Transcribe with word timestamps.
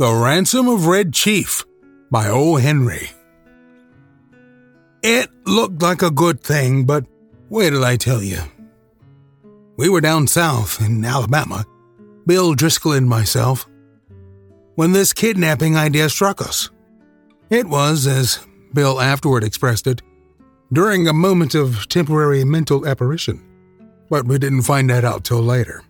The 0.00 0.14
Ransom 0.14 0.66
of 0.66 0.86
Red 0.86 1.12
Chief 1.12 1.62
by 2.10 2.28
O. 2.28 2.56
Henry. 2.56 3.10
It 5.02 5.28
looked 5.44 5.82
like 5.82 6.00
a 6.00 6.10
good 6.10 6.40
thing, 6.40 6.86
but 6.86 7.04
wait 7.50 7.68
till 7.68 7.84
I 7.84 7.98
tell 7.98 8.22
you. 8.22 8.38
We 9.76 9.90
were 9.90 10.00
down 10.00 10.26
south 10.26 10.80
in 10.80 11.04
Alabama, 11.04 11.66
Bill 12.26 12.54
Driscoll 12.54 12.92
and 12.92 13.10
myself, 13.10 13.68
when 14.74 14.92
this 14.92 15.12
kidnapping 15.12 15.76
idea 15.76 16.08
struck 16.08 16.40
us. 16.40 16.70
It 17.50 17.66
was, 17.66 18.06
as 18.06 18.38
Bill 18.72 19.02
afterward 19.02 19.44
expressed 19.44 19.86
it, 19.86 20.00
during 20.72 21.08
a 21.08 21.12
moment 21.12 21.54
of 21.54 21.88
temporary 21.88 22.42
mental 22.42 22.88
apparition, 22.88 23.44
but 24.08 24.24
we 24.24 24.38
didn't 24.38 24.62
find 24.62 24.88
that 24.88 25.04
out 25.04 25.24
till 25.24 25.42
later. 25.42 25.82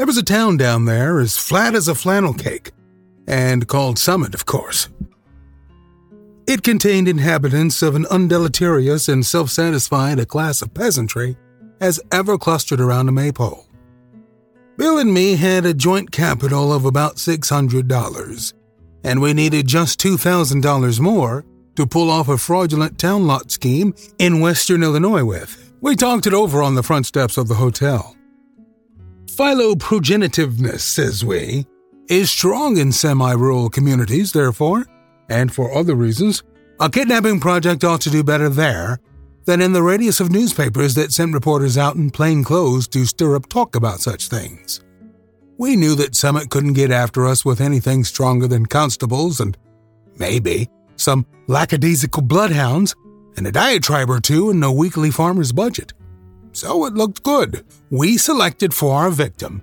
There 0.00 0.06
was 0.06 0.16
a 0.16 0.22
town 0.22 0.56
down 0.56 0.86
there 0.86 1.20
as 1.20 1.36
flat 1.36 1.74
as 1.74 1.86
a 1.86 1.94
flannel 1.94 2.32
cake, 2.32 2.70
and 3.26 3.68
called 3.68 3.98
Summit, 3.98 4.32
of 4.32 4.46
course. 4.46 4.88
It 6.46 6.62
contained 6.62 7.06
inhabitants 7.06 7.82
of 7.82 7.94
an 7.94 8.06
undeleterious 8.06 9.10
and 9.10 9.26
self 9.26 9.50
satisfied 9.50 10.18
a 10.18 10.24
class 10.24 10.62
of 10.62 10.72
peasantry 10.72 11.36
as 11.82 12.00
ever 12.10 12.38
clustered 12.38 12.80
around 12.80 13.10
a 13.10 13.12
maypole. 13.12 13.66
Bill 14.78 14.96
and 14.96 15.12
me 15.12 15.36
had 15.36 15.66
a 15.66 15.74
joint 15.74 16.10
capital 16.10 16.72
of 16.72 16.86
about 16.86 17.16
$600, 17.16 18.54
and 19.04 19.20
we 19.20 19.34
needed 19.34 19.66
just 19.66 20.00
$2,000 20.00 20.98
more 20.98 21.44
to 21.76 21.86
pull 21.86 22.08
off 22.08 22.30
a 22.30 22.38
fraudulent 22.38 22.98
town 22.98 23.26
lot 23.26 23.50
scheme 23.50 23.94
in 24.18 24.40
western 24.40 24.82
Illinois 24.82 25.24
with. 25.24 25.74
We 25.82 25.94
talked 25.94 26.26
it 26.26 26.32
over 26.32 26.62
on 26.62 26.74
the 26.74 26.82
front 26.82 27.04
steps 27.04 27.36
of 27.36 27.48
the 27.48 27.56
hotel. 27.56 28.16
Philoprogenitiveness, 29.36 30.80
says 30.80 31.24
we, 31.24 31.64
is 32.08 32.30
strong 32.30 32.76
in 32.76 32.90
semi 32.90 33.32
rural 33.32 33.70
communities, 33.70 34.32
therefore, 34.32 34.86
and 35.28 35.54
for 35.54 35.72
other 35.72 35.94
reasons, 35.94 36.42
a 36.80 36.90
kidnapping 36.90 37.38
project 37.38 37.84
ought 37.84 38.00
to 38.00 38.10
do 38.10 38.24
better 38.24 38.48
there 38.48 38.98
than 39.44 39.60
in 39.60 39.72
the 39.72 39.82
radius 39.82 40.18
of 40.18 40.30
newspapers 40.30 40.94
that 40.96 41.12
sent 41.12 41.32
reporters 41.32 41.78
out 41.78 41.94
in 41.94 42.10
plain 42.10 42.42
clothes 42.42 42.88
to 42.88 43.06
stir 43.06 43.36
up 43.36 43.48
talk 43.48 43.76
about 43.76 44.00
such 44.00 44.28
things. 44.28 44.82
We 45.58 45.76
knew 45.76 45.94
that 45.94 46.16
Summit 46.16 46.50
couldn't 46.50 46.72
get 46.72 46.90
after 46.90 47.26
us 47.26 47.44
with 47.44 47.60
anything 47.60 48.02
stronger 48.02 48.48
than 48.48 48.66
constables 48.66 49.40
and, 49.40 49.56
maybe, 50.16 50.68
some 50.96 51.24
lackadaisical 51.46 52.22
bloodhounds 52.22 52.96
and 53.36 53.46
a 53.46 53.52
diatribe 53.52 54.10
or 54.10 54.20
two 54.20 54.50
in 54.50 54.62
a 54.62 54.72
weekly 54.72 55.10
farmer's 55.10 55.52
budget 55.52 55.92
so 56.52 56.86
it 56.86 56.94
looked 56.94 57.22
good. 57.22 57.64
We 57.90 58.18
selected 58.18 58.74
for 58.74 58.94
our 58.94 59.10
victim 59.10 59.62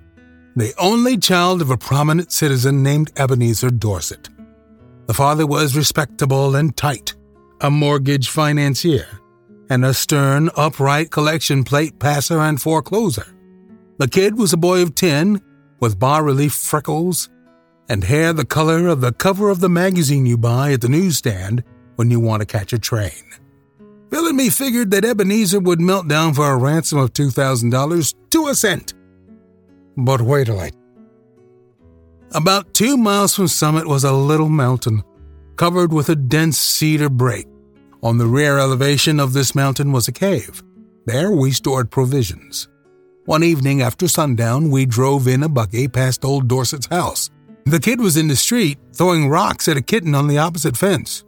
the 0.56 0.74
only 0.76 1.16
child 1.16 1.62
of 1.62 1.70
a 1.70 1.76
prominent 1.76 2.32
citizen 2.32 2.82
named 2.82 3.12
Ebenezer 3.16 3.70
Dorset. 3.70 4.28
The 5.06 5.14
father 5.14 5.46
was 5.46 5.76
respectable 5.76 6.56
and 6.56 6.76
tight, 6.76 7.14
a 7.60 7.70
mortgage 7.70 8.28
financier, 8.28 9.06
and 9.70 9.84
a 9.84 9.94
stern, 9.94 10.50
upright 10.56 11.12
collection 11.12 11.62
plate 11.62 12.00
passer 12.00 12.40
and 12.40 12.58
forecloser. 12.58 13.26
The 13.98 14.08
kid 14.08 14.36
was 14.36 14.52
a 14.52 14.56
boy 14.56 14.82
of 14.82 14.96
10 14.96 15.40
with 15.80 15.98
bas 15.98 16.22
relief 16.22 16.54
freckles 16.54 17.28
and 17.88 18.04
hair 18.04 18.32
the 18.32 18.44
color 18.44 18.88
of 18.88 19.00
the 19.00 19.12
cover 19.12 19.50
of 19.50 19.60
the 19.60 19.68
magazine 19.68 20.26
you 20.26 20.36
buy 20.36 20.72
at 20.72 20.80
the 20.80 20.88
newsstand 20.88 21.62
when 21.96 22.10
you 22.10 22.20
want 22.20 22.40
to 22.40 22.46
catch 22.46 22.72
a 22.72 22.78
train. 22.78 23.22
Bill 24.10 24.26
and 24.26 24.36
me 24.36 24.48
figured 24.48 24.90
that 24.90 25.04
Ebenezer 25.04 25.60
would 25.60 25.80
melt 25.80 26.08
down 26.08 26.34
for 26.34 26.50
a 26.50 26.56
ransom 26.56 26.98
of 26.98 27.12
$2,000 27.12 28.14
to 28.30 28.48
a 28.48 28.54
cent. 28.54 28.94
But 29.96 30.20
wait 30.20 30.48
a 30.48 30.54
minute. 30.54 30.74
About 32.32 32.72
two 32.74 32.96
miles 32.96 33.34
from 33.34 33.48
Summit 33.48 33.86
was 33.86 34.04
a 34.04 34.12
little 34.12 34.48
mountain, 34.48 35.02
covered 35.56 35.92
with 35.92 36.08
a 36.08 36.16
dense 36.16 36.58
cedar 36.58 37.08
brake. 37.08 37.48
On 38.02 38.18
the 38.18 38.26
rear 38.26 38.58
elevation 38.58 39.18
of 39.18 39.32
this 39.32 39.54
mountain 39.54 39.92
was 39.92 40.08
a 40.08 40.12
cave. 40.12 40.62
There 41.06 41.32
we 41.32 41.50
stored 41.52 41.90
provisions. 41.90 42.68
One 43.24 43.42
evening 43.42 43.82
after 43.82 44.08
sundown, 44.08 44.70
we 44.70 44.86
drove 44.86 45.26
in 45.26 45.42
a 45.42 45.48
buggy 45.48 45.88
past 45.88 46.24
old 46.24 46.48
Dorset's 46.48 46.86
house. 46.86 47.30
The 47.64 47.80
kid 47.80 48.00
was 48.00 48.16
in 48.16 48.28
the 48.28 48.36
street, 48.36 48.78
throwing 48.94 49.28
rocks 49.28 49.68
at 49.68 49.76
a 49.76 49.82
kitten 49.82 50.14
on 50.14 50.28
the 50.28 50.38
opposite 50.38 50.76
fence. 50.76 51.24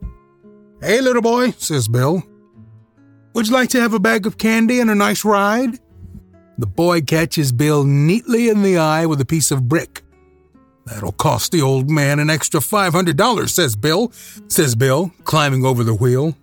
Hey, 0.80 1.00
little 1.00 1.22
boy, 1.22 1.50
says 1.52 1.88
Bill, 1.88 2.22
would 3.34 3.48
you 3.48 3.52
like 3.52 3.70
to 3.70 3.80
have 3.80 3.94
a 3.94 4.00
bag 4.00 4.26
of 4.26 4.38
candy 4.38 4.80
and 4.80 4.90
a 4.90 4.94
nice 4.94 5.24
ride? 5.24 5.78
The 6.58 6.66
boy 6.66 7.00
catches 7.00 7.52
Bill 7.52 7.84
neatly 7.84 8.48
in 8.48 8.62
the 8.62 8.78
eye 8.78 9.06
with 9.06 9.20
a 9.20 9.24
piece 9.24 9.50
of 9.50 9.68
brick. 9.68 10.02
That'll 10.86 11.12
cost 11.12 11.52
the 11.52 11.62
old 11.62 11.88
man 11.88 12.18
an 12.18 12.30
extra 12.30 12.60
$500, 12.60 13.48
says 13.48 13.76
Bill, 13.76 14.10
says 14.48 14.74
Bill, 14.74 15.12
climbing 15.24 15.64
over 15.64 15.84
the 15.84 15.94
wheel. 15.94 16.36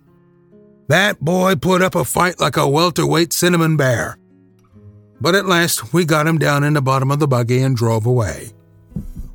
That 0.88 1.20
boy 1.20 1.56
put 1.56 1.82
up 1.82 1.94
a 1.94 2.04
fight 2.04 2.40
like 2.40 2.56
a 2.56 2.68
welterweight 2.68 3.32
cinnamon 3.32 3.76
bear. 3.76 4.18
But 5.20 5.34
at 5.34 5.46
last, 5.46 5.92
we 5.92 6.04
got 6.04 6.26
him 6.26 6.38
down 6.38 6.64
in 6.64 6.72
the 6.72 6.82
bottom 6.82 7.10
of 7.10 7.18
the 7.18 7.28
buggy 7.28 7.60
and 7.60 7.76
drove 7.76 8.06
away. 8.06 8.50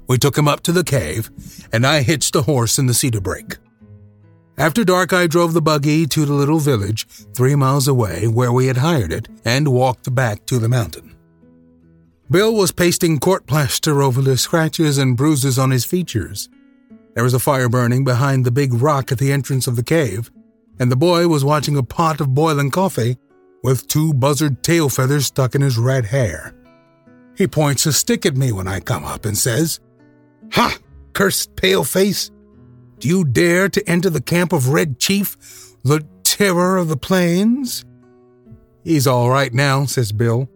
We 0.07 0.17
took 0.17 0.37
him 0.37 0.47
up 0.47 0.63
to 0.63 0.71
the 0.71 0.83
cave, 0.83 1.29
and 1.71 1.85
I 1.85 2.01
hitched 2.01 2.33
the 2.33 2.43
horse 2.43 2.79
in 2.79 2.87
the 2.87 2.93
cedar 2.93 3.21
brake. 3.21 3.57
After 4.63 4.85
dark, 4.85 5.11
I 5.11 5.27
drove 5.27 5.53
the 5.53 5.61
buggy 5.61 6.05
to 6.05 6.25
the 6.25 6.31
little 6.31 6.57
village 6.57 7.05
three 7.33 7.53
miles 7.53 7.85
away 7.85 8.29
where 8.29 8.53
we 8.53 8.67
had 8.67 8.77
hired 8.77 9.11
it 9.11 9.27
and 9.43 9.67
walked 9.67 10.15
back 10.15 10.45
to 10.45 10.57
the 10.57 10.69
mountain. 10.69 11.17
Bill 12.31 12.55
was 12.55 12.71
pasting 12.71 13.19
court 13.19 13.45
plaster 13.45 14.01
over 14.01 14.21
the 14.21 14.37
scratches 14.37 14.97
and 14.97 15.17
bruises 15.17 15.59
on 15.59 15.71
his 15.71 15.83
features. 15.83 16.47
There 17.13 17.25
was 17.25 17.33
a 17.33 17.39
fire 17.39 17.67
burning 17.67 18.05
behind 18.05 18.45
the 18.45 18.51
big 18.51 18.73
rock 18.73 19.11
at 19.11 19.17
the 19.17 19.33
entrance 19.33 19.67
of 19.67 19.75
the 19.75 19.83
cave, 19.83 20.31
and 20.79 20.89
the 20.89 20.95
boy 20.95 21.27
was 21.27 21.43
watching 21.43 21.75
a 21.75 21.83
pot 21.83 22.21
of 22.21 22.33
boiling 22.33 22.71
coffee 22.71 23.17
with 23.63 23.89
two 23.89 24.13
buzzard 24.13 24.63
tail 24.63 24.87
feathers 24.87 25.25
stuck 25.25 25.55
in 25.55 25.61
his 25.61 25.77
red 25.77 26.05
hair. 26.05 26.55
He 27.35 27.47
points 27.47 27.85
a 27.85 27.91
stick 27.91 28.25
at 28.25 28.37
me 28.37 28.53
when 28.53 28.69
I 28.69 28.79
come 28.79 29.03
up 29.03 29.25
and 29.25 29.37
says, 29.37 29.81
Ha! 30.53 30.77
Cursed 31.11 31.53
pale 31.57 31.83
face! 31.83 32.31
Do 33.03 33.09
you 33.09 33.25
dare 33.25 33.67
to 33.67 33.85
enter 33.89 34.09
the 34.09 34.21
camp 34.21 34.53
of 34.53 34.69
Red 34.69 34.97
Chief, 34.97 35.35
the 35.83 36.07
terror 36.23 36.77
of 36.77 36.87
the 36.87 36.95
plains? 36.95 37.83
He's 38.81 39.07
all 39.07 39.29
right 39.29 39.53
now, 39.53 39.83
says 39.83 40.13
Bill, 40.13 40.47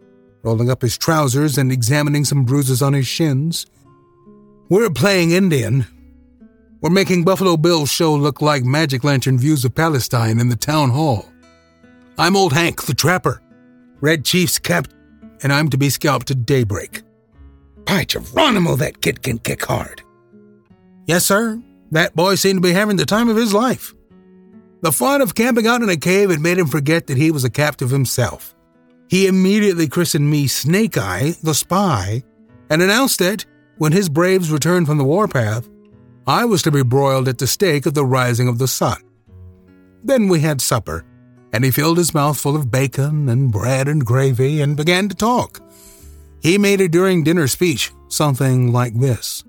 rolling 0.44 0.70
up 0.70 0.82
his 0.82 0.98
trousers 0.98 1.58
and 1.58 1.74
examining 1.74 2.24
some 2.24 2.46
bruises 2.46 2.82
on 2.82 2.94
his 2.94 3.06
shins. 3.06 3.66
We're 4.70 4.90
playing 4.90 5.32
Indian. 5.32 5.88
We're 6.80 6.90
making 6.90 7.26
Buffalo 7.26 7.58
Bill's 7.58 7.92
show 7.92 8.16
look 8.16 8.42
like 8.42 8.64
magic 8.64 9.04
lantern 9.04 9.38
views 9.38 9.66
of 9.66 9.76
Palestine 9.76 10.40
in 10.40 10.48
the 10.48 10.56
town 10.56 10.92
hall. 10.92 11.26
I'm 12.18 12.38
Old 12.38 12.54
Hank, 12.54 12.86
the 12.86 12.94
trapper. 12.94 13.42
Red 14.00 14.24
Chief's 14.24 14.58
kept, 14.58 14.94
and 15.44 15.52
I'm 15.52 15.68
to 15.72 15.78
be 15.78 15.90
scalped 15.90 16.32
at 16.32 16.46
daybreak. 16.46 17.02
By 17.84 18.06
Geronimo, 18.06 18.78
that 18.78 19.02
kid 19.02 19.22
can 19.22 19.38
kick 19.40 19.66
hard. 19.66 20.02
Yes, 21.08 21.26
sir, 21.26 21.62
that 21.92 22.16
boy 22.16 22.36
seemed 22.36 22.58
to 22.58 22.68
be 22.68 22.74
having 22.74 22.98
the 22.98 23.06
time 23.06 23.30
of 23.30 23.38
his 23.38 23.54
life. 23.54 23.94
The 24.82 24.92
fun 24.92 25.22
of 25.22 25.36
camping 25.36 25.68
out 25.68 25.82
in 25.82 25.90
a 25.90 25.98
cave 25.98 26.30
had 26.30 26.40
made 26.40 26.58
him 26.58 26.68
forget 26.68 27.08
that 27.08 27.18
he 27.18 27.32
was 27.32 27.44
a 27.44 27.50
captive 27.50 27.90
himself. 27.90 28.56
He 29.10 29.28
immediately 29.28 29.88
christened 29.88 30.30
me 30.30 30.48
Snake 30.48 30.98
Eye, 30.98 31.34
the 31.42 31.54
spy, 31.54 32.24
and 32.70 32.82
announced 32.82 33.20
that, 33.20 33.46
when 33.78 33.92
his 33.92 34.10
braves 34.10 34.52
returned 34.52 34.88
from 34.88 34.98
the 34.98 35.04
warpath, 35.04 35.68
I 36.26 36.46
was 36.46 36.62
to 36.64 36.72
be 36.72 36.84
broiled 36.84 37.28
at 37.28 37.38
the 37.38 37.48
stake 37.48 37.88
at 37.88 37.96
the 37.96 38.06
rising 38.06 38.48
of 38.48 38.58
the 38.58 38.68
sun. 38.68 38.98
Then 40.04 40.28
we 40.28 40.42
had 40.42 40.62
supper, 40.62 41.06
and 41.54 41.64
he 41.64 41.72
filled 41.72 41.98
his 41.98 42.14
mouth 42.14 42.40
full 42.40 42.56
of 42.56 42.70
bacon 42.70 43.30
and 43.30 43.52
bread 43.52 43.88
and 43.88 44.06
gravy 44.06 44.62
and 44.62 44.76
began 44.76 45.08
to 45.10 45.16
talk. 45.16 45.62
He 46.42 46.58
made 46.58 46.82
a 46.82 46.88
during 46.88 47.24
dinner 47.24 47.48
speech, 47.48 47.92
something 48.10 48.72
like 48.72 48.94
this 49.00 49.44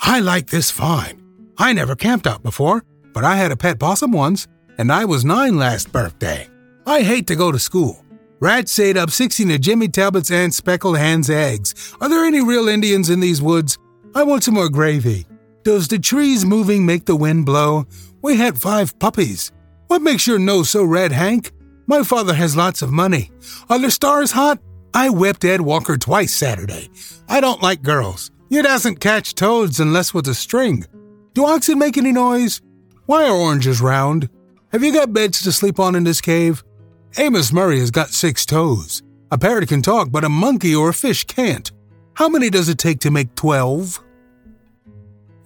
I 0.00 0.20
like 0.20 0.48
this 0.48 0.70
fine. 0.70 1.25
I 1.58 1.72
never 1.72 1.96
camped 1.96 2.26
out 2.26 2.42
before, 2.42 2.84
but 3.14 3.24
I 3.24 3.36
had 3.36 3.50
a 3.50 3.56
pet 3.56 3.78
possum 3.78 4.12
once, 4.12 4.46
and 4.78 4.92
I 4.92 5.04
was 5.04 5.24
nine 5.24 5.56
last 5.56 5.90
birthday. 5.90 6.48
I 6.86 7.02
hate 7.02 7.26
to 7.28 7.36
go 7.36 7.50
to 7.50 7.58
school. 7.58 8.04
Rats 8.40 8.78
ate 8.78 8.98
up 8.98 9.10
16 9.10 9.50
of 9.50 9.60
Jimmy 9.62 9.88
Talbot's 9.88 10.30
Aunt 10.30 10.52
Speckled 10.52 10.98
Hen's 10.98 11.30
eggs. 11.30 11.94
Are 12.00 12.08
there 12.10 12.26
any 12.26 12.44
real 12.44 12.68
Indians 12.68 13.08
in 13.08 13.20
these 13.20 13.40
woods? 13.40 13.78
I 14.14 14.22
want 14.22 14.44
some 14.44 14.54
more 14.54 14.68
gravy. 14.68 15.26
Does 15.62 15.88
the 15.88 15.98
trees 15.98 16.44
moving 16.44 16.84
make 16.84 17.06
the 17.06 17.16
wind 17.16 17.46
blow? 17.46 17.86
We 18.20 18.36
had 18.36 18.60
five 18.60 18.98
puppies. 18.98 19.52
What 19.86 20.02
makes 20.02 20.26
your 20.26 20.38
nose 20.38 20.68
so 20.68 20.84
red, 20.84 21.12
Hank? 21.12 21.52
My 21.86 22.02
father 22.02 22.34
has 22.34 22.56
lots 22.56 22.82
of 22.82 22.92
money. 22.92 23.30
Are 23.70 23.78
the 23.78 23.90
stars 23.90 24.32
hot? 24.32 24.58
I 24.92 25.08
whipped 25.08 25.44
Ed 25.44 25.62
Walker 25.62 25.96
twice 25.96 26.34
Saturday. 26.34 26.90
I 27.28 27.40
don't 27.40 27.62
like 27.62 27.82
girls. 27.82 28.30
You 28.50 28.62
doesn't 28.62 29.00
catch 29.00 29.34
toads 29.34 29.80
unless 29.80 30.12
with 30.12 30.28
a 30.28 30.34
string. 30.34 30.84
Do 31.36 31.44
oxen 31.44 31.78
make 31.78 31.98
any 31.98 32.12
noise? 32.12 32.62
Why 33.04 33.28
are 33.28 33.36
oranges 33.36 33.82
round? 33.82 34.30
Have 34.72 34.82
you 34.82 34.90
got 34.90 35.12
beds 35.12 35.42
to 35.42 35.52
sleep 35.52 35.78
on 35.78 35.94
in 35.94 36.02
this 36.02 36.22
cave? 36.22 36.64
Amos 37.18 37.52
Murray 37.52 37.78
has 37.78 37.90
got 37.90 38.08
six 38.08 38.46
toes. 38.46 39.02
A 39.30 39.36
parrot 39.36 39.68
can 39.68 39.82
talk, 39.82 40.10
but 40.10 40.24
a 40.24 40.30
monkey 40.30 40.74
or 40.74 40.88
a 40.88 40.94
fish 40.94 41.24
can't. 41.24 41.70
How 42.14 42.30
many 42.30 42.48
does 42.48 42.70
it 42.70 42.78
take 42.78 43.00
to 43.00 43.10
make 43.10 43.34
twelve? 43.34 44.02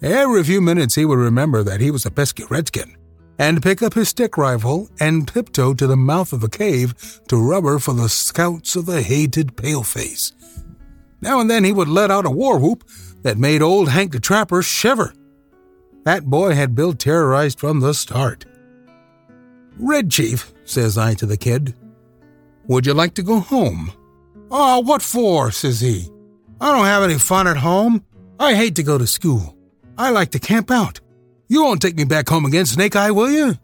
Every 0.01 0.45
few 0.45 0.61
minutes 0.61 0.95
he 0.95 1.03
would 1.03 1.19
remember 1.19 1.61
that 1.61 1.81
he 1.81 1.91
was 1.91 2.05
a 2.05 2.11
pesky 2.11 2.45
redskin, 2.45 2.95
and 3.37 3.61
pick 3.61 3.81
up 3.81 3.93
his 3.93 4.07
stick 4.07 4.37
rifle 4.37 4.87
and 5.01 5.27
tiptoe 5.27 5.73
to 5.73 5.87
the 5.87 5.97
mouth 5.97 6.31
of 6.31 6.39
the 6.39 6.47
cave 6.47 7.19
to 7.27 7.35
rubber 7.35 7.79
for 7.79 7.93
the 7.93 8.07
scouts 8.07 8.77
of 8.77 8.85
the 8.85 9.01
hated 9.01 9.57
paleface. 9.57 10.31
Now 11.19 11.41
and 11.41 11.49
then 11.49 11.65
he 11.65 11.73
would 11.73 11.89
let 11.89 12.11
out 12.11 12.25
a 12.25 12.31
war 12.31 12.59
whoop 12.59 12.85
that 13.23 13.37
made 13.37 13.61
old 13.61 13.89
Hank 13.89 14.13
the 14.13 14.21
Trapper 14.21 14.61
shiver. 14.61 15.13
That 16.03 16.25
boy 16.25 16.53
had 16.55 16.75
Bill 16.75 16.93
terrorized 16.93 17.59
from 17.59 17.79
the 17.79 17.93
start. 17.93 18.45
Red 19.77 20.09
Chief, 20.11 20.53
says 20.65 20.97
I 20.97 21.13
to 21.15 21.25
the 21.25 21.37
kid, 21.37 21.75
would 22.67 22.85
you 22.85 22.93
like 22.93 23.13
to 23.15 23.23
go 23.23 23.39
home? 23.39 23.91
Oh, 24.49 24.79
what 24.79 25.01
for? 25.01 25.51
says 25.51 25.79
he. 25.79 26.09
I 26.59 26.71
don't 26.75 26.85
have 26.85 27.03
any 27.03 27.17
fun 27.17 27.47
at 27.47 27.57
home. 27.57 28.05
I 28.39 28.53
hate 28.53 28.75
to 28.75 28.83
go 28.83 28.97
to 28.97 29.07
school. 29.07 29.55
I 29.97 30.09
like 30.11 30.31
to 30.31 30.39
camp 30.39 30.71
out. 30.71 30.99
You 31.47 31.63
won't 31.63 31.81
take 31.81 31.95
me 31.95 32.05
back 32.05 32.29
home 32.29 32.45
again, 32.45 32.65
Snake 32.65 32.95
Eye, 32.95 33.11
will 33.11 33.29
you? 33.29 33.57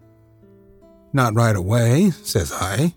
Not 1.14 1.36
right 1.36 1.56
away, 1.56 2.12
says 2.12 2.52
I. 2.54 2.94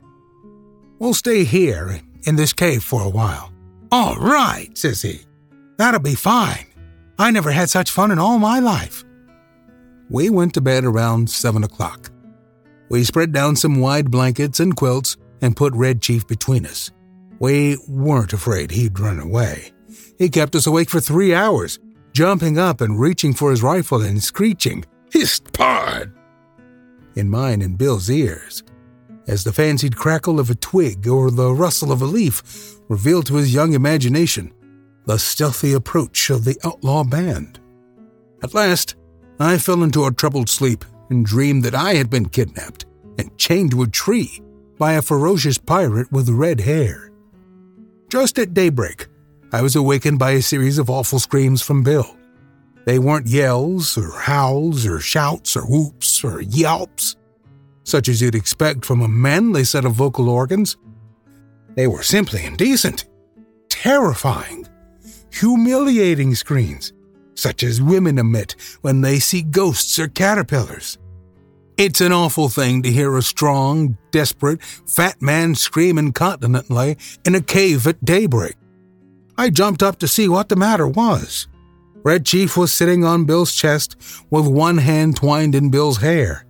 We'll 0.99 1.15
stay 1.15 1.45
here 1.45 2.01
in 2.25 2.37
this 2.37 2.53
cave 2.53 2.83
for 2.83 3.03
a 3.03 3.09
while. 3.09 3.53
All 3.93 4.17
right, 4.17 4.77
says 4.77 5.03
he. 5.03 5.21
That'll 5.77 6.01
be 6.01 6.15
fine. 6.15 6.67
I 7.19 7.31
never 7.31 7.51
had 7.51 7.71
such 7.71 7.91
fun 7.91 8.11
in 8.11 8.19
all 8.19 8.39
my 8.39 8.59
life. 8.59 9.05
We 10.11 10.29
went 10.29 10.55
to 10.55 10.61
bed 10.61 10.85
around 10.85 11.31
seven 11.31 11.63
o'clock. 11.63 12.11
We 12.89 13.05
spread 13.05 13.33
down 13.33 13.55
some 13.55 13.81
wide 13.81 14.11
blankets 14.11 14.59
and 14.59 14.75
quilts 14.75 15.17
and 15.41 15.57
put 15.57 15.73
Red 15.75 16.03
Chief 16.03 16.27
between 16.27 16.67
us. 16.67 16.91
We 17.39 17.79
weren't 17.87 18.33
afraid 18.33 18.73
he'd 18.73 18.99
run 18.99 19.21
away. 19.21 19.73
He 20.19 20.29
kept 20.29 20.57
us 20.57 20.67
awake 20.67 20.91
for 20.91 21.01
three 21.01 21.33
hours, 21.33 21.79
jumping 22.13 22.59
up 22.59 22.81
and 22.81 22.99
reaching 22.99 23.33
for 23.33 23.51
his 23.51 23.63
rifle 23.63 24.03
and 24.03 24.23
screeching, 24.23 24.85
Hist 25.13 25.53
pod! 25.53 26.13
in 27.15 27.31
mine 27.31 27.63
and 27.63 27.79
Bill's 27.79 28.11
ears, 28.11 28.63
as 29.29 29.45
the 29.45 29.53
fancied 29.53 29.97
crackle 29.97 30.41
of 30.41 30.51
a 30.51 30.55
twig 30.57 31.07
or 31.07 31.31
the 31.31 31.53
rustle 31.53 31.93
of 31.93 32.03
a 32.03 32.07
leaf 32.07 32.77
revealed 32.89 33.27
to 33.27 33.37
his 33.37 33.55
young 33.55 33.75
imagination 33.75 34.53
the 35.07 35.19
stealthy 35.19 35.73
approach 35.73 36.31
of 36.31 36.45
the 36.45 36.59
outlaw 36.65 37.03
band. 37.05 37.59
At 38.43 38.55
last, 38.55 38.97
I 39.43 39.57
fell 39.57 39.83
into 39.83 40.05
a 40.05 40.13
troubled 40.13 40.51
sleep 40.51 40.85
and 41.09 41.25
dreamed 41.25 41.63
that 41.65 41.75
I 41.75 41.95
had 41.95 42.11
been 42.11 42.29
kidnapped 42.29 42.85
and 43.19 43.35
chained 43.39 43.71
to 43.71 43.83
a 43.83 43.89
tree 43.89 44.43
by 44.79 44.93
a 44.93 45.03
ferocious 45.03 45.57
pirate 45.57 46.13
with 46.13 46.29
red 46.29 46.61
hair. 46.61 47.11
Just 48.11 48.39
at 48.39 48.53
daybreak, 48.53 49.09
I 49.51 49.63
was 49.63 49.77
awakened 49.77 50.19
by 50.19 50.33
a 50.33 50.43
series 50.43 50.77
of 50.77 50.91
awful 50.91 51.19
screams 51.19 51.63
from 51.63 51.83
Bill. 51.83 52.19
They 52.85 52.99
weren't 52.99 53.29
yells 53.29 53.97
or 53.97 54.11
howls 54.11 54.85
or 54.87 55.01
shouts 55.01 55.57
or 55.57 55.63
whoops 55.63 56.23
or 56.23 56.43
yelps, 56.43 57.17
such 57.83 58.09
as 58.09 58.21
you'd 58.21 58.35
expect 58.35 58.85
from 58.85 59.01
a 59.01 59.09
manly 59.09 59.65
set 59.65 59.87
of 59.87 59.95
vocal 59.95 60.29
organs. 60.29 60.77
They 61.77 61.87
were 61.87 62.03
simply 62.03 62.45
indecent, 62.45 63.07
terrifying, 63.71 64.69
humiliating 65.33 66.35
screams, 66.35 66.93
such 67.41 67.63
as 67.63 67.83
women 67.83 68.19
emit 68.19 68.55
when 68.83 69.01
they 69.01 69.19
see 69.19 69.43
ghosts 69.43 69.99
or 69.99 70.09
caterpillars. 70.09 70.99
It's 71.77 72.03
an 72.03 72.13
awful 72.13 72.51
thing 72.51 72.83
to 72.83 72.93
hear 72.93 73.17
a 73.17 73.23
strong, 73.23 73.97
desperate, 74.11 74.63
fat 74.63 75.23
man 75.23 75.55
scream 75.55 75.97
incontinently 75.97 76.99
in 77.25 77.35
a 77.35 77.41
cave 77.41 77.87
at 77.87 78.05
daybreak. 78.05 78.57
I 79.39 79.49
jumped 79.49 79.83
up 79.83 79.99
to 80.01 80.09
see 80.09 80.29
what 80.29 80.51
the 80.51 80.57
matter 80.57 80.87
was. 80.87 81.49
Red 82.03 82.27
Chief 82.27 82.57
was 82.57 82.73
sitting 82.73 83.05
on 83.05 83.25
Bill's 83.25 83.55
chest 83.55 83.97
with 84.31 84.47
one 84.47 84.79
hand 84.79 85.17
twined 85.17 85.55
in 85.55 85.71
Bill's 85.71 85.99
hair. 85.99 86.45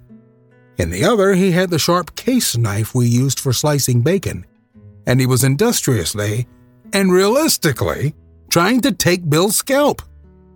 In 0.78 0.90
the 0.90 1.04
other, 1.04 1.34
he 1.34 1.52
had 1.52 1.70
the 1.70 1.78
sharp 1.78 2.16
case 2.16 2.56
knife 2.56 2.94
we 2.94 3.06
used 3.06 3.38
for 3.38 3.52
slicing 3.52 4.00
bacon, 4.00 4.46
and 5.06 5.20
he 5.20 5.26
was 5.26 5.44
industriously 5.44 6.48
and 6.92 7.12
realistically 7.12 8.14
trying 8.48 8.80
to 8.80 8.90
take 8.90 9.30
Bill's 9.30 9.56
scalp, 9.56 10.02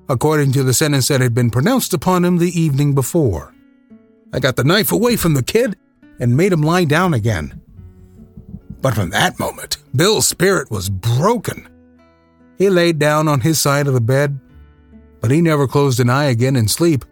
according 0.09 0.53
to 0.53 0.63
the 0.63 0.75
sentence 0.75 1.09
that 1.09 1.21
had 1.21 1.35
been 1.35 1.51
pronounced 1.51 1.95
upon 1.95 2.25
him 2.25 2.39
the 2.39 2.59
evening 2.59 2.95
before. 2.95 3.55
I 4.33 4.41
got 4.41 4.57
the 4.57 4.65
knife 4.65 4.93
away 4.93 5.17
from 5.17 5.35
the 5.35 5.43
kid 5.43 5.77
and 6.19 6.37
made 6.37 6.53
him 6.53 6.63
lie 6.63 6.85
down 6.85 7.15
again. 7.15 7.61
But 8.81 8.95
from 8.95 9.11
that 9.11 9.39
moment, 9.39 9.79
Bill's 9.95 10.29
spirit 10.29 10.71
was 10.71 10.91
broken. 10.91 11.69
He 12.59 12.69
laid 12.69 12.99
down 12.99 13.29
on 13.29 13.41
his 13.41 13.59
side 13.59 13.87
of 13.87 13.95
the 13.95 14.01
bed, 14.01 14.39
but 15.21 15.31
he 15.31 15.41
never 15.41 15.67
closed 15.67 16.01
an 16.01 16.11
eye 16.11 16.25
again 16.25 16.57
in 16.57 16.69
sleep, 16.69 17.05